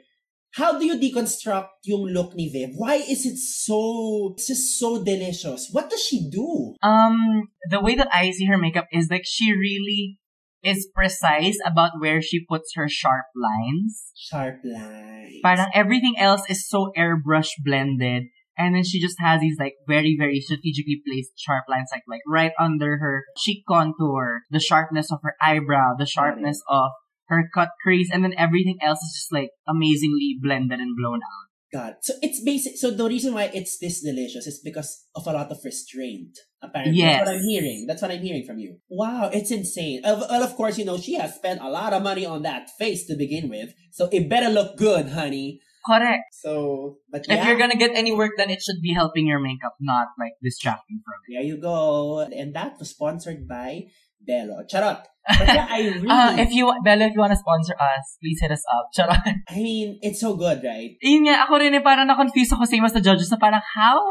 [0.54, 2.76] How do you deconstruct yung look ni Viv?
[2.76, 5.70] Why is it so it's just so delicious?
[5.72, 6.76] What does she do?
[6.84, 10.20] Um, the way that I see her makeup is like she really
[10.64, 14.12] is precise about where she puts her sharp lines.
[14.16, 15.40] Sharp lines.
[15.42, 18.26] Parang everything else is so airbrush blended
[18.58, 22.22] And then she just has these like very, very strategically placed sharp lines, like like
[22.28, 26.92] right under her cheek contour, the sharpness of her eyebrow, the sharpness of
[27.32, 31.48] her cut crease, and then everything else is just like amazingly blended and blown out.
[31.74, 31.94] God.
[32.04, 32.76] So it's basic.
[32.76, 36.36] So the reason why it's this delicious is because of a lot of restraint.
[36.62, 37.24] Apparently, Yes.
[37.24, 37.86] that's what I'm hearing.
[37.88, 38.78] That's what I'm hearing from you.
[38.90, 40.04] Wow, it's insane.
[40.04, 42.70] Of- Well, of course, you know she has spent a lot of money on that
[42.78, 45.62] face to begin with, so it better look good, honey.
[45.88, 46.26] Correct.
[46.44, 49.74] So, but If you're gonna get any work done, it should be helping your makeup,
[49.80, 51.34] not like distracting from it.
[51.40, 52.20] there you go.
[52.20, 53.88] And that was sponsored by
[54.26, 54.64] Bello.
[54.68, 55.04] Charot.
[55.38, 56.10] But yeah, I really.
[56.10, 58.90] Uh, if you, Bella, if you wanna sponsor us, please hit us up.
[58.90, 59.22] Charot.
[59.50, 60.98] I mean, it's so good, right?
[61.02, 64.02] Yun nga, ako rin eh, parang na-confuse ako same as the judges na parang how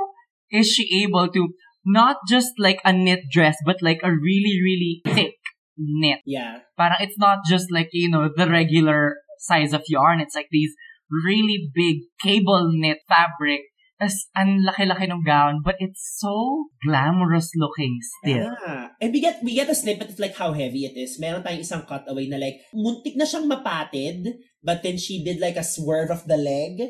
[0.54, 1.50] is she able to
[1.84, 5.34] not just like a knit dress, but like a really, really thick
[5.76, 6.20] knit.
[6.26, 6.62] Yeah.
[6.76, 10.20] Parang it's not just like, you know, the regular size of yarn.
[10.20, 10.74] It's like these
[11.10, 13.69] really big cable knit fabric.
[14.00, 16.32] Tapos, ang laki-laki ng gown, but it's so
[16.80, 18.48] glamorous looking still.
[18.48, 18.96] Yeah.
[18.96, 21.20] And we get we get a snippet of like how heavy it is.
[21.20, 25.60] Meron tayong isang cutaway na like muntik na siyang mapatid, but then she did like
[25.60, 26.80] a swerve of the leg.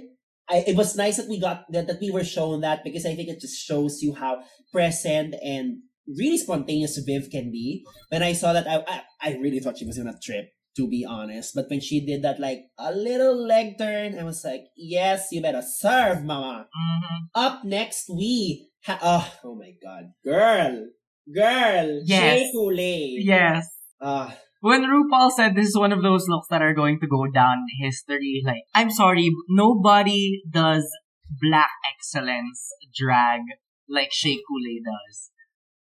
[0.46, 3.18] I, it was nice that we got that, that we were shown that because I
[3.18, 7.82] think it just shows you how present and really spontaneous Viv can be.
[8.14, 10.46] When I saw that, I I, I really thought she was gonna trip.
[10.80, 14.40] To be honest, but when she did that, like a little leg turn, I was
[14.48, 17.28] like, "Yes, you better serve, mama." Mhm.
[17.36, 20.88] Up next, we ha- oh, oh my god, girl,
[21.28, 22.48] girl, Yes.
[23.20, 23.68] Yes.
[24.00, 27.28] Ah, When RuPaul said this is one of those looks that are going to go
[27.28, 30.88] down in history, like, I'm sorry, nobody does
[31.28, 33.40] black excellence drag
[33.88, 35.30] like Shea Coulee does.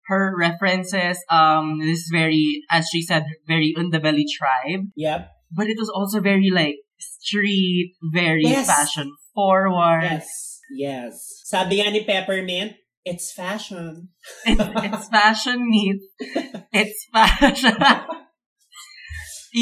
[0.08, 5.76] Her references, um, this is very, as she said, very underbelly tribe, yep, but it
[5.78, 8.66] was also very like street, very Yes.
[8.66, 10.02] fashion forward.
[10.02, 11.12] yes, yes.
[11.44, 12.72] Sabi nga ni Peppermint,
[13.04, 14.08] it's fashion.
[14.44, 16.00] It's, it's fashion neat.
[16.72, 17.76] It's fashion.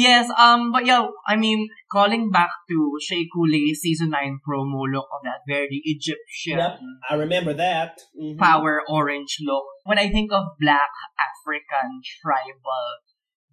[0.05, 5.07] yes, um, but yeah, I mean, calling back to Shea Coulee season 9 promo look
[5.15, 6.79] of that very Egyptian Yep.
[7.09, 7.93] I remember that.
[8.21, 8.37] Mhm.
[8.37, 9.65] power orange look.
[9.83, 10.91] When I think of black
[11.27, 12.87] African tribal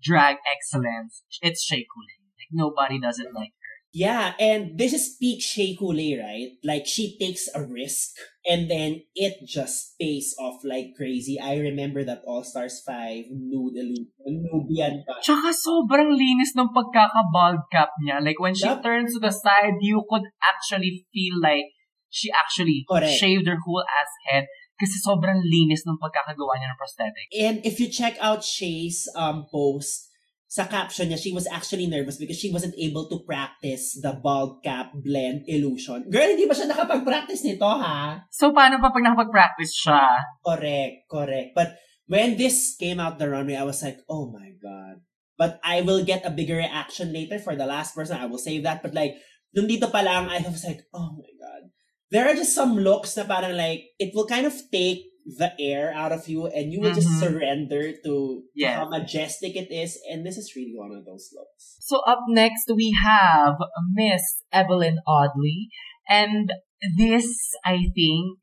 [0.03, 2.21] drag excellence, it's Shea Coulee.
[2.39, 3.75] Like nobody does it like her.
[3.93, 6.51] Yeah, and this is peak Shea Coulee, right?
[6.65, 8.11] Like she takes a risk
[8.45, 11.41] and then it just pays off like crazy.
[11.41, 15.21] I remember that All Stars 5 nude illusion, Nubian pa.
[15.25, 18.21] Tsaka sobrang linis ng pagkaka-bald cap niya.
[18.21, 18.85] Like when she Yup.
[18.85, 21.73] turns to the side, you could actually feel like
[22.13, 23.11] she actually Correct.
[23.11, 24.45] shaved her whole ass head
[24.77, 27.27] kasi sobrang linis ng pagkakagawa niya ng prosthetic.
[27.33, 30.14] And if you check out Shay's um post,
[30.55, 34.63] sa caption niya, she was actually nervous because she wasn't able to practice the bald
[34.63, 36.07] cap blend illusion.
[36.07, 38.23] Girl, hindi ba siya nakapag-practice nito, ha?
[38.31, 40.07] So paano pa pag nakapag-practice siya?
[40.47, 41.59] Correct, correct.
[41.59, 41.75] But
[42.07, 45.03] when this came out the runway, I was like, oh my God.
[45.35, 48.23] But I will get a bigger reaction later for the last person.
[48.23, 48.79] I will save that.
[48.79, 49.19] But like,
[49.59, 51.75] nung dito pa lang, I was like, oh my God.
[52.15, 55.93] There are just some looks na parang like, it will kind of take the air
[55.95, 57.21] out of you and you will just Mhm.
[57.21, 58.77] surrender to Yeah.
[58.77, 59.99] how majestic it is.
[60.11, 61.77] And this is really one of those looks.
[61.81, 63.57] So up next we have
[63.93, 65.69] Miss Evelyn Audley.
[66.09, 66.53] And
[66.99, 68.39] this, I think,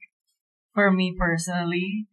[0.73, 2.07] for me personally,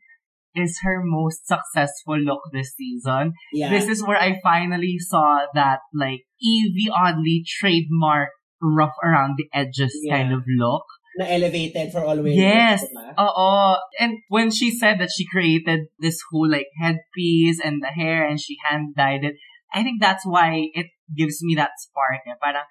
[0.55, 3.33] is her most successful look this season.
[3.53, 3.71] Yeah.
[3.71, 9.97] This is where I finally saw that like Yvie Oddly trademark rough around the edges
[10.03, 10.17] Yeah.
[10.19, 10.85] kind of look.
[11.19, 12.39] Na elevated for all ways.
[12.39, 12.87] Yes.
[12.87, 13.19] diba?
[13.19, 13.75] Oo.
[13.99, 18.39] And when she said that she created this whole like headpiece and the hair and
[18.39, 19.35] she hand dyed it,
[19.75, 22.23] I think that's why it gives me that spark.
[22.23, 22.39] Eh.
[22.39, 22.65] Parang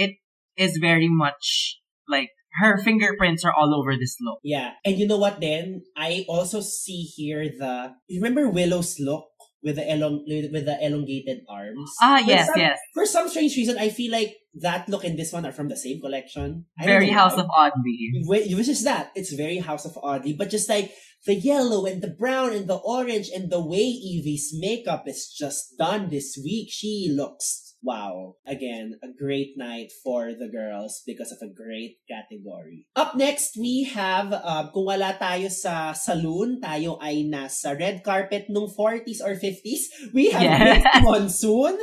[0.00, 0.16] it
[0.56, 1.78] is very much
[2.08, 4.40] like her fingerprints are all over this look.
[4.40, 4.80] Yeah.
[4.84, 5.84] And you know what then?
[5.96, 9.28] I also see here the you remember Willow's look
[9.62, 11.92] with the elong with the elongated arms?
[12.02, 12.78] Ah, For yes, some- yes.
[12.96, 15.76] For some strange reason, I feel like that look and this one are from the
[15.76, 16.66] same collection.
[16.82, 17.42] Very House why.
[17.42, 18.24] of Oddly.
[18.28, 19.10] Wh- Which is that?
[19.14, 20.92] It's very House of Oddly, but just like
[21.24, 25.78] the yellow and the brown and the orange and the way Evie's makeup is just
[25.78, 28.36] done this week, she looks wow.
[28.46, 32.86] Again, a great night for the girls because of a great category.
[32.94, 38.46] Up next, we have, uh, kung wala tayo sa saloon, tayo ay nasa red carpet
[38.54, 40.14] nung 40s or 50s.
[40.14, 41.02] We have Yes.
[41.02, 41.74] Monsoon.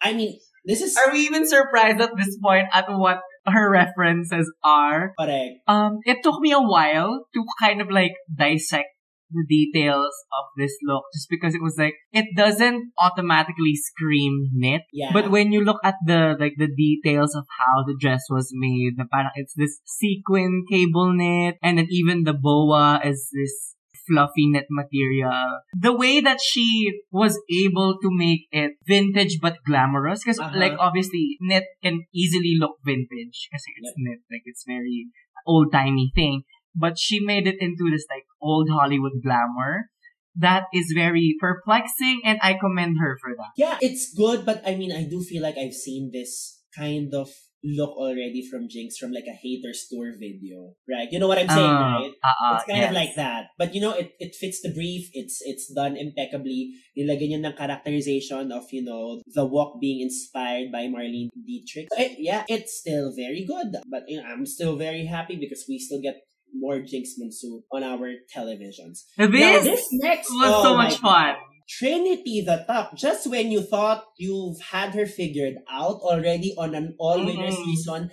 [0.00, 4.50] I mean, this is Are we even surprised at this point at what her references
[4.64, 5.14] are?
[5.18, 5.60] correct.
[5.66, 8.88] Um, it took me a while to kind of like dissect
[9.32, 14.82] the details of this look just because it was like it doesn't automatically scream knit.
[14.92, 15.10] Yeah.
[15.12, 18.94] But when you look at the like the details of how the dress was made,
[18.96, 23.74] the parang it's this sequin cable knit, and then even the boa is this
[24.06, 25.60] fluffy knit material.
[25.74, 30.58] The way that she was able to make it vintage but glamorous, because Uh-huh.
[30.58, 35.08] like obviously knit can easily look vintage because it's knit, like it's very
[35.46, 36.42] old timey thing.
[36.74, 39.90] But she made it into this like old Hollywood glamour.
[40.34, 43.52] That is very perplexing, and I commend her for that.
[43.56, 47.28] Yeah, it's good, but I mean, I do feel like I've seen this kind of
[47.64, 51.06] look already from Jinx from like a haters tour video, right?
[51.10, 52.10] You know what I'm saying, Uh, right?
[52.10, 53.00] uh-uh, It's kind of yes.
[53.06, 53.54] like that.
[53.58, 55.08] But you know, it, it fits the brief.
[55.14, 56.74] It's it's done impeccably.
[56.98, 61.86] Nilagyan niya ng characterization of, you know, the walk being inspired by Marlene Dietrich.
[61.94, 63.78] So, it- yeah, it's still very good.
[63.86, 66.18] But you know, I'm still very happy because we still get
[66.52, 69.08] more Jinx Monsoon on our televisions.
[69.16, 69.28] Now,
[69.64, 71.36] this next was oh so much fun.
[71.78, 76.94] Trinity the Top, just when you thought you've had her figured out already on an
[76.98, 77.64] all-winner Mhm.
[77.64, 78.10] season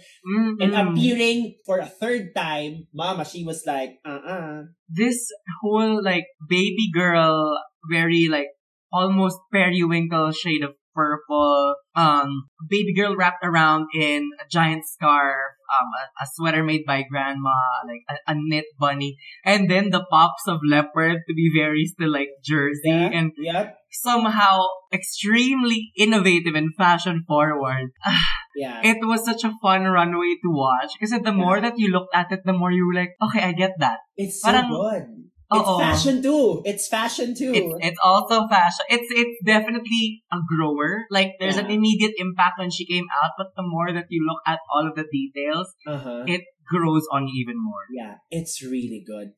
[0.59, 0.91] and Mm-mm.
[0.91, 4.63] appearing for a third time, mama, she was like, uh-uh.
[4.87, 5.27] this
[5.61, 7.59] whole like baby girl,
[7.91, 8.47] very like
[8.91, 15.89] almost periwinkle shade of purple, um, baby girl wrapped around in a giant scarf, um,
[15.93, 17.53] a, a sweater made by grandma,
[17.85, 22.11] like a, a knit bunny, and then the pops of leopard to be very still
[22.11, 27.91] like jersey Yeah, and yep, somehow extremely innovative and fashion forward.
[28.55, 28.81] yeah.
[28.83, 32.31] It was such a fun runway to watch because the more that you looked at
[32.31, 33.99] it, the more you were like, okay, I get that.
[34.17, 35.03] it's so parang- good.
[35.49, 35.81] It's Oo.
[35.81, 36.61] fashion too.
[36.61, 37.49] It's fashion too.
[37.57, 38.85] It's it's also fashion.
[38.85, 41.09] It's it's definitely a grower.
[41.09, 41.81] Like there's an Yeah.
[41.81, 44.93] immediate impact when she came out, but the more that you look at all of
[44.93, 46.29] the details, uh-huh.
[46.29, 47.81] it grows on even more.
[47.89, 49.33] Yeah, it's really good.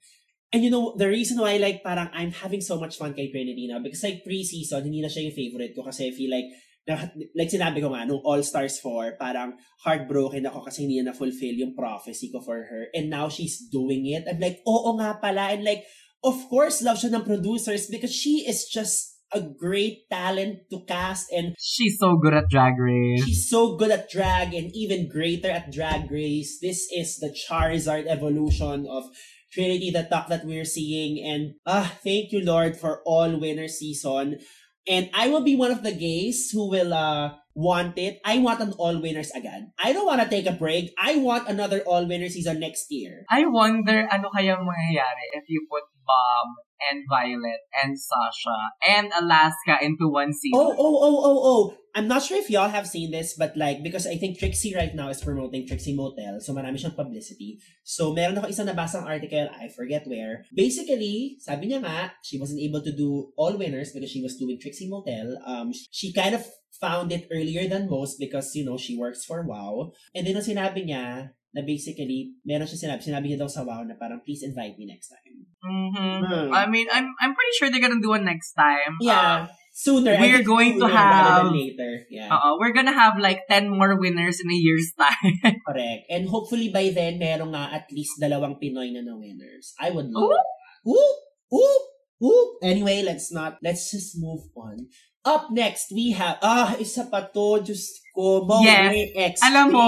[0.52, 3.72] And you know, the reason why like parang I'm having so much fun kay Trinity
[3.72, 6.52] now because like pre-season, hindi na siya yung favorite ko kasi I feel like
[6.88, 9.54] na, like sinabi ko nga, nung All-Stars 4, parang
[9.86, 12.90] heartbroken ako kasi hindi na fulfill yung prophecy ko for her.
[12.94, 14.26] And now she's doing it.
[14.26, 15.54] I'm like, oo nga pala.
[15.54, 15.86] And like,
[16.26, 21.32] of course, love siya ng producers because she is just a great talent to cast
[21.32, 23.24] and She's so good at Drag Race.
[23.24, 26.60] She's so good at drag and even greater at drag race.
[26.60, 29.08] This is the Charizard evolution of
[29.52, 31.24] Trinity the Talk that we're seeing.
[31.24, 34.40] And ah, thank you, Lord, for all winner season.
[34.88, 38.20] And I will be one of the gays who will uh want it.
[38.26, 39.72] I want an all winners again.
[39.80, 40.94] I don't want to take a break.
[41.00, 43.26] I want another all winner season next year.
[43.30, 46.48] I wonder ano kayang mangyayari if you put Bob
[46.82, 48.60] and Violet and Sasha
[48.90, 50.58] and Alaska into one season.
[50.58, 51.64] Oh, oh, oh, oh, oh.
[51.94, 54.96] I'm not sure if y'all have seen this, but like, because I think Trixie right
[54.96, 57.60] now is promoting Trixie Motel, so marami siyang publicity.
[57.84, 60.48] So, meron ako isang nabasang article, I forget where.
[60.56, 64.56] Basically, sabi niya nga, she wasn't able to do all winners because she was doing
[64.56, 65.36] Trixie Motel.
[65.44, 66.48] Um, she kind of
[66.82, 69.94] found it earlier than most because, you know, she works for WoW.
[70.18, 73.86] And then, ang sinabi niya, na basically, meron siya sinabi, sinabi niya daw sa WoW
[73.86, 75.46] na parang, please invite me next time.
[75.62, 76.50] hmm Hmm.
[76.50, 78.98] I mean, I'm I'm pretty sure they're gonna do it next time.
[78.98, 79.46] Yeah.
[79.72, 80.18] Sooner.
[80.18, 82.04] I we're going to sooner rather have- later.
[82.12, 82.28] Yeah.
[82.34, 85.62] Uh, uh, we're gonna have like 10 more winners in a year's time.
[85.64, 86.10] Correct.
[86.12, 89.72] And hopefully by then, meron nga at least dalawang Pinoy na na winners.
[89.80, 90.36] I would love Ooh.
[90.36, 90.48] that.
[90.92, 91.14] Ooh!
[91.56, 91.80] Ooh!
[92.26, 92.48] Ooh!
[92.62, 94.92] Anyway, let's not, let's just move on.
[95.24, 99.54] Up next, we have, ah, isa pa to, Diyos ko, Monet X Change.
[99.54, 99.88] Alam mo,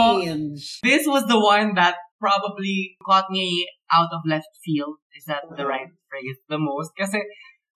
[0.85, 5.01] this was the one that probably caught me out of left field.
[5.17, 6.37] Is that the right phrase?
[6.47, 6.93] The most.
[6.93, 7.17] Kasi,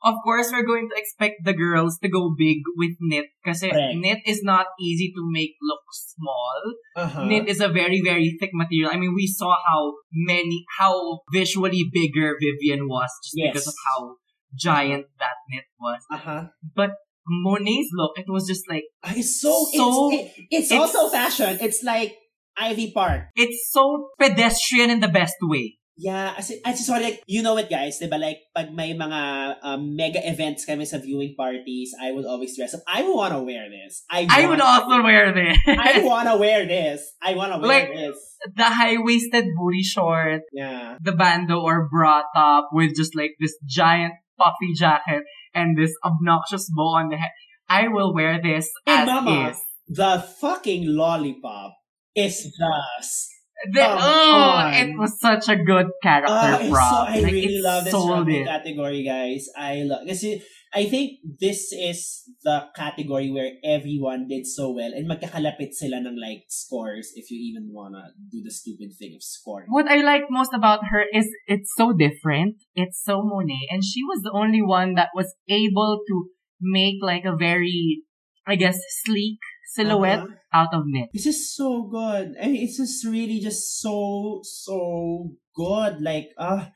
[0.06, 3.34] of course, we're going to expect the girls to go big with knit.
[3.41, 3.98] Kasi Correct.
[3.98, 6.62] knit is not easy to make look small.
[6.96, 7.26] uh-huh.
[7.26, 8.93] Knit is a very, very thick material.
[8.93, 13.50] I mean, we saw how many, how visually bigger Vivienne was just Yes.
[13.50, 14.22] because of how
[14.54, 16.02] giant that knit was.
[16.13, 16.54] Uh-huh.
[16.76, 16.93] But
[17.29, 18.83] Monet's look, it was just like,
[19.15, 21.57] It's so, So- it's, it- it's, it's- also fashion.
[21.61, 22.15] It's like
[22.57, 23.29] Ivy Park.
[23.35, 25.75] it's so pedestrian in the best way.
[25.99, 28.21] Yeah, as, as sorry, like, you know it guys, diba?
[28.21, 32.75] Like, pag may mga um, mega events kami sa viewing parties, I would always dress
[32.77, 32.81] up.
[32.85, 34.05] I wanna wear this.
[34.05, 35.57] I, I would also wear this.
[35.67, 37.01] I wanna wear this.
[37.17, 38.13] I wanna wear Like- this.
[38.55, 40.97] the high-waisted booty short, Yeah.
[41.01, 46.70] the bando or bra top with just like this giant puffy jacket and this obnoxious
[46.76, 47.32] bow on the head.
[47.70, 49.50] I will wear this Hey, as mama.
[49.52, 49.58] is.
[49.88, 51.74] The fucking lollipop
[52.16, 53.30] is just
[53.74, 54.74] The, Come oh, on.
[54.74, 56.78] it was such a good character ah, I, so.
[56.78, 59.50] I Like, really love this sold category, guys.
[59.58, 60.38] I love kasi
[60.76, 66.20] I think this is the category where everyone did so well and magkakalapit sila ng
[66.20, 69.68] like scores if you even wanna do the stupid thing of scoring.
[69.72, 72.59] What I like most about her is it's so different.
[72.76, 73.72] It's so Monet.
[73.72, 76.15] And she was the only one that was able to
[76.59, 78.03] make like a very,
[78.45, 79.39] I guess, sleek
[79.74, 80.57] silhouette Uh-huh.
[80.57, 81.09] out of knit.
[81.13, 82.36] This is so good.
[82.41, 86.01] I mean, it's just really just so, so good.
[86.01, 86.72] Like, ah,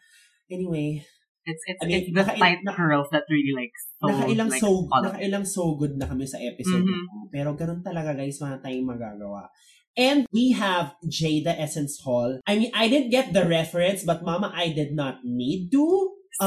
[0.52, 1.04] anyway,
[1.46, 4.70] It's it's, I mean, it's the naka- curls that really like so nakailang like, so,
[4.86, 5.10] follow.
[5.10, 6.94] nakailang so good na kami sa episode Mhm.
[6.94, 7.30] na.
[7.34, 9.50] Pero ganun talaga guys, wala tayong magagawa.
[9.98, 12.40] And we have Jada Essence Hall.
[12.48, 15.84] I mean, I didn't get the reference, but mama, I did not need to.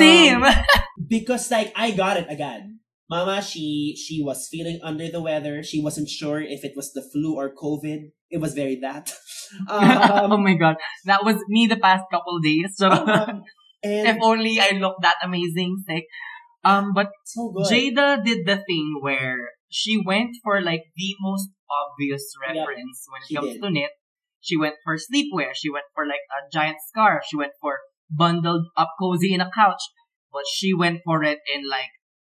[0.00, 0.40] Same.
[0.40, 0.54] Um,
[1.12, 2.80] because like, I got it again.
[3.10, 5.60] Mama, she she was feeling under the weather.
[5.60, 8.16] She wasn't sure if it was the flu or COVID.
[8.32, 9.12] It was very that.
[9.68, 12.72] oh Um, my god, that was me the past couple days.
[12.80, 13.44] So um,
[13.84, 16.04] if only I looked that amazing sick.
[16.64, 17.10] Um, but.
[17.36, 23.34] Jaida did the thing where she went for like the most obvious reference when it
[23.34, 23.62] comes did.
[23.62, 23.90] to knit.
[24.40, 25.52] She went for sleepwear.
[25.54, 27.24] She went for like a giant scarf.
[27.28, 27.78] She went for
[28.10, 29.80] bundled up cozy in a couch.
[30.32, 31.90] But she went for it in like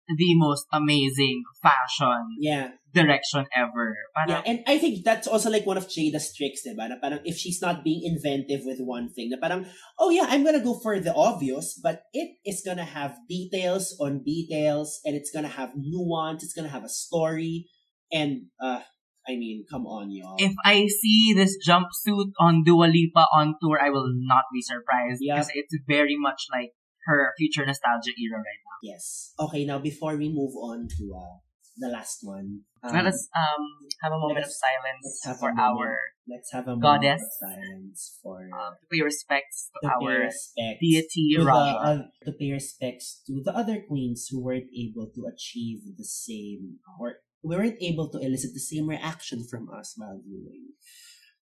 [0.08, 2.70] the most amazing fashion yeah.
[2.96, 3.92] Direction ever.
[4.28, 6.88] Yeah, and I think that's also like one of Jaida's tricks, diba?
[6.88, 9.68] Na parang if she's not being inventive with one thing, na parang,
[10.00, 14.24] oh yeah, I'm gonna go for the obvious, but it is gonna have details on
[14.24, 17.68] details, and it's gonna have nuance, it's gonna have a story,
[18.10, 18.80] and, uh,
[19.26, 20.38] I mean, come on, y'all.
[20.38, 25.18] if I see this jumpsuit on Dua Lipa on tour, I will not be surprised
[25.20, 25.34] Yep.
[25.34, 26.72] because it's very much like
[27.10, 28.78] her future nostalgia era right now.
[28.82, 29.34] yes.
[29.38, 31.38] Okay, now before we move on to, uh,
[31.76, 33.62] the last one, um, Let us um
[34.02, 35.06] have a moment of silence
[35.38, 35.60] for moment.
[35.60, 35.88] our
[36.26, 37.20] let's have a goddess.
[37.20, 41.46] moment of silence for, um, to pay respects to to our respect deity to, the,
[41.46, 41.76] Raja.
[41.84, 46.80] uh, to pay respects to the other queens who weren't able to achieve the same
[46.98, 50.74] or weren't able to elicit the same reaction from us while viewing.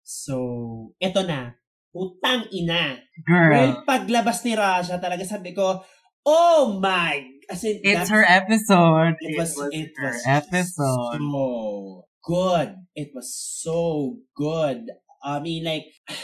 [0.05, 1.57] So, eto na.
[1.95, 2.99] Utang ina.
[3.25, 5.81] Girl, Well, paglabas ni Raja, talaga sabi ko,
[6.27, 7.31] oh my!
[7.51, 9.17] As in, it's her episode.
[9.21, 11.21] It was, it her was episode.
[11.21, 12.75] so good.
[12.97, 14.89] It was so good.
[15.23, 15.87] I mean, like,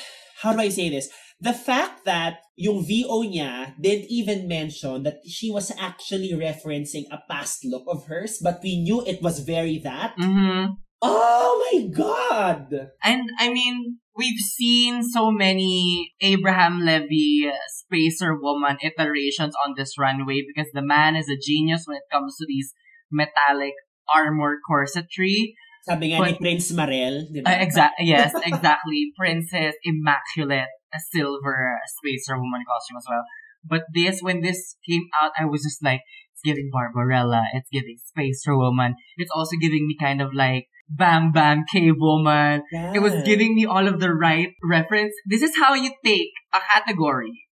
[0.43, 1.09] how do I say this?
[1.41, 7.25] The fact that yung VO niya didn't even mention that she was actually referencing a
[7.31, 10.13] past look of hers, but we knew it was very that.
[10.21, 10.77] Mm-hmm.
[11.01, 12.93] Oh my god!
[13.03, 19.99] And I mean, we've seen so many Abraham Levy uh, spacer woman iterations on this
[19.99, 22.73] runway because the man is a genius when it comes to these
[23.11, 23.75] metallic
[24.13, 25.55] armor corsetry.
[25.83, 27.57] Sabi nga ni Prince Marel, di ba?
[27.57, 29.13] Uh, exact, yes, exactly.
[29.19, 33.25] Princess Immaculate, a silver spacer woman costume as well.
[33.65, 36.01] But this, when this came out, I was just like,
[36.33, 38.97] it's giving Barbarella, it's giving spacer woman.
[39.17, 42.63] It's also giving me kind of like Bam Bam Cave woman.
[42.73, 42.93] Yeah.
[42.95, 45.15] It was giving me all of the right reference.
[45.27, 47.47] This is how you take a category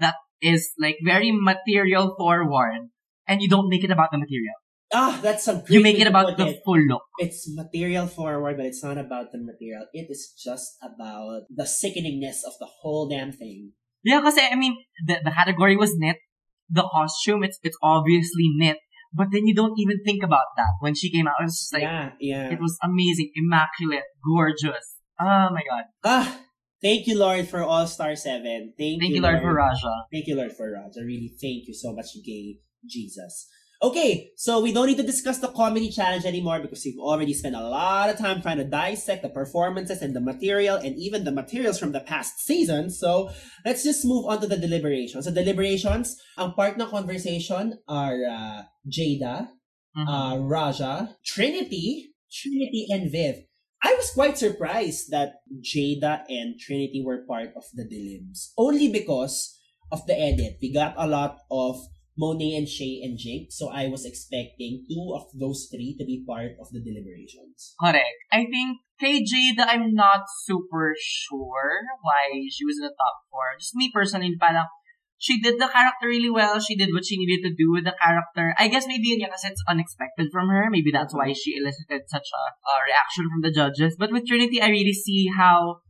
[0.00, 2.90] that is like very material forward
[3.26, 4.54] and you don't make it about the material.
[4.92, 6.60] Ah, that's a You make it about the it.
[6.66, 7.00] full look.
[7.18, 9.88] It's material forward, but it's not about the material.
[9.94, 13.72] It is just about the sickeningness of the whole damn thing.
[14.04, 14.76] Yeah, kasi I mean,
[15.06, 16.20] the, the category was knit.
[16.68, 18.76] The costume, it's it's obviously knit.
[19.14, 20.72] But then you don't even think about that.
[20.80, 22.50] When she came out, it was just like, yeah, yeah.
[22.50, 24.96] it was amazing, immaculate, gorgeous.
[25.20, 25.84] Oh my god.
[26.04, 26.40] ah,
[26.80, 28.74] thank you, Lord, for All Star 7.
[28.78, 30.08] Thank, Thank you, Lord, for Raja.
[30.10, 31.00] Thank you, Lord, for Raja.
[31.04, 32.58] Really, thank you so much, gay
[32.88, 33.48] Jesus.
[33.82, 37.56] Okay, so we don't need to discuss the comedy challenge anymore because we've already spent
[37.56, 41.32] a lot of time trying to dissect the performances and the material and even the
[41.34, 42.90] materials from the past season.
[42.90, 43.30] So
[43.66, 45.26] let's just move on to the deliberations.
[45.26, 49.50] So deliberations, ang part ng conversation are uh, Jaida,
[49.98, 50.06] Mhm.
[50.08, 53.44] uh, Raja, Trinity, Trinity, and Viv.
[53.82, 58.54] I was quite surprised that Jaida and Trinity were part of the Dilims.
[58.56, 59.58] Only because
[59.90, 60.62] of the edit.
[60.62, 61.82] We got a lot of
[62.16, 66.24] Monet and Shea and Jake, so I was expecting two of those three to be
[66.26, 67.74] part of the deliberations.
[67.80, 68.20] Correct.
[68.30, 73.56] I think kay Jaida, I'm not super sure why she was in the top four.
[73.58, 74.68] Just me personally, parang
[75.16, 76.60] she did the character really well.
[76.60, 78.54] She did what she needed to do with the character.
[78.58, 80.68] I guess maybe yun yan kasi it's unexpected from her.
[80.68, 83.96] Maybe that's why she elicited such a, a reaction from the judges.
[83.96, 85.80] But with Trinity, I really see how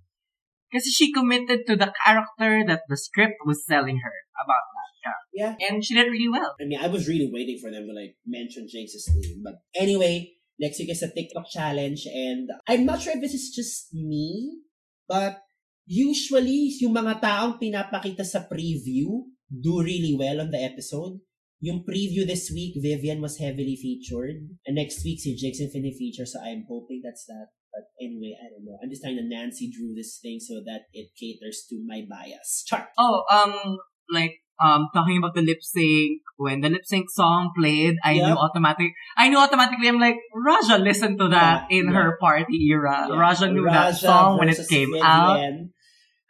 [0.70, 5.34] kasi she committed to the character that the script was selling her about that character.
[5.34, 5.52] Yeah.
[5.68, 6.54] And she did really well.
[6.60, 9.42] I mean, I was really waiting for them to like mention Jake's name.
[9.42, 13.50] But anyway, next week is a TikTok challenge and I'm not sure if this is
[13.50, 14.62] just me,
[15.08, 15.42] but
[15.86, 21.20] usually yung mga taong pinapakita sa preview do really well on the episode.
[21.62, 24.50] yung preview this week, Vivian was heavily featured.
[24.66, 26.26] And next week, si Jigs Infinity feature.
[26.26, 27.54] So I'm hoping that's that.
[27.70, 28.76] But anyway, I don't know.
[28.82, 32.66] I'm just trying to Nancy Drew this thing so that it caters to my bias.
[32.66, 32.90] Chart.
[32.98, 33.78] Oh, um,
[34.10, 38.26] like um talking about the lip sync when the lip sync song played i Yep.
[38.26, 41.96] knew automatic i knew automatically i'm like raja listened to that Yeah, in yeah.
[41.98, 43.18] her party era Yeah.
[43.18, 45.40] raja knew that song when it came out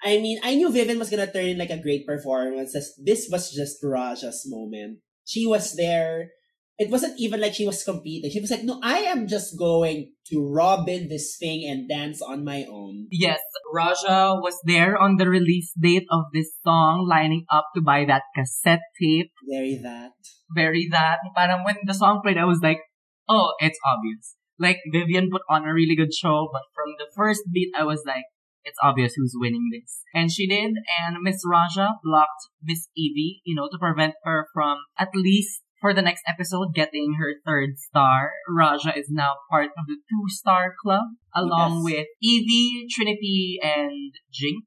[0.05, 2.75] I mean, I knew Vivienne was gonna turn in like a great performance.
[2.99, 4.99] This was just Raja's moment.
[5.25, 6.35] She was there.
[6.83, 8.31] It wasn't even like she was competing.
[8.31, 12.45] She was like, no, I am just going to Robin this thing and dance on
[12.45, 13.07] my own.
[13.11, 13.41] yes
[13.73, 18.23] raja was there on the release date of this song lining up to buy that
[18.37, 20.13] cassette tape Very that.
[20.55, 22.81] very that parang when the song played i was like
[23.29, 27.43] oh it's obvious like vivienne put on a really good show but from the first
[27.53, 28.25] beat i was like
[28.65, 30.03] it's obvious who's winning this.
[30.15, 34.79] And she did, and Miss Raja blocked Miss Yvie, you know, to prevent her from
[34.97, 38.31] at least for the next episode getting her third star.
[38.49, 41.05] Raja is now part of the two star club,
[41.35, 41.85] along Yes.
[41.85, 44.65] with Yvie, Trinity, and Jinkx.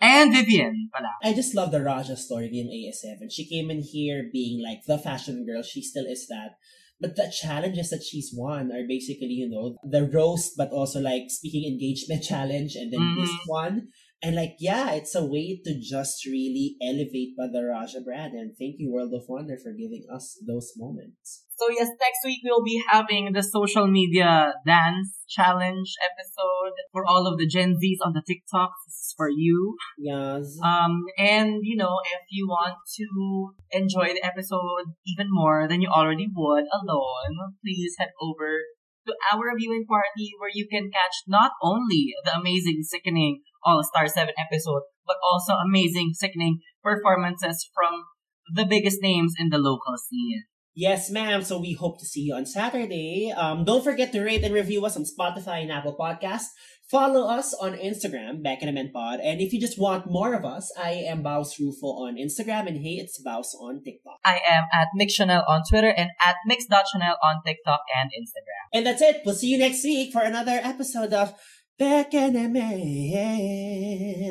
[0.00, 1.12] And Vivienne, pala.
[1.22, 3.30] I just love the Raja story in AS7.
[3.30, 5.62] She came in here being like the fashion girl.
[5.62, 6.56] She still is that.
[7.00, 11.24] But the challenges that she's won are basically, you know, the roast, but also like
[11.28, 13.16] speaking engagement challenge and then Mhm.
[13.20, 13.88] this one.
[14.24, 18.32] And like, yeah, it's a way to just really elevate the Raja brand.
[18.32, 21.44] And thank you, World of Wonder, for giving us those moments.
[21.58, 27.26] So yes, next week we'll be having the social media dance challenge episode for all
[27.26, 28.72] of the Gen Zs on the TikTok.
[28.86, 29.76] This is for you.
[29.98, 30.56] Yes.
[30.64, 35.88] Um, and you know, if you want to enjoy the episode even more than you
[35.88, 38.60] already would alone, please head over
[39.06, 44.08] to our viewing party where you can catch not only the amazing sickening All Star
[44.08, 48.04] 7 episode, but also amazing sickening performances from
[48.52, 50.44] the biggest names in the local scene.
[50.74, 51.42] Yes, ma'am.
[51.44, 53.32] So we hope to see you on Saturday.
[53.34, 56.50] Um, don't forget to rate and review us on Spotify and Apple Podcasts.
[56.90, 59.20] Follow us on Instagram, Bekenemen Pod.
[59.20, 62.76] And if you just want more of us, I am Baus Rufo on Instagram and
[62.76, 64.20] hey, it's Baus on TikTok.
[64.24, 68.68] I am at Mix Chanel on Twitter and at Mix.Chanel on TikTok and Instagram.
[68.74, 69.22] And that's it.
[69.24, 71.32] We'll see you next week for another episode of
[71.80, 72.60] Bekenemen.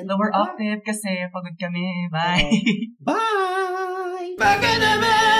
[0.07, 2.07] So we're off, babe, kasi pagod kami.
[2.13, 2.53] Bye.
[3.01, 4.35] Bye!
[4.37, 5.32] Bekenemen!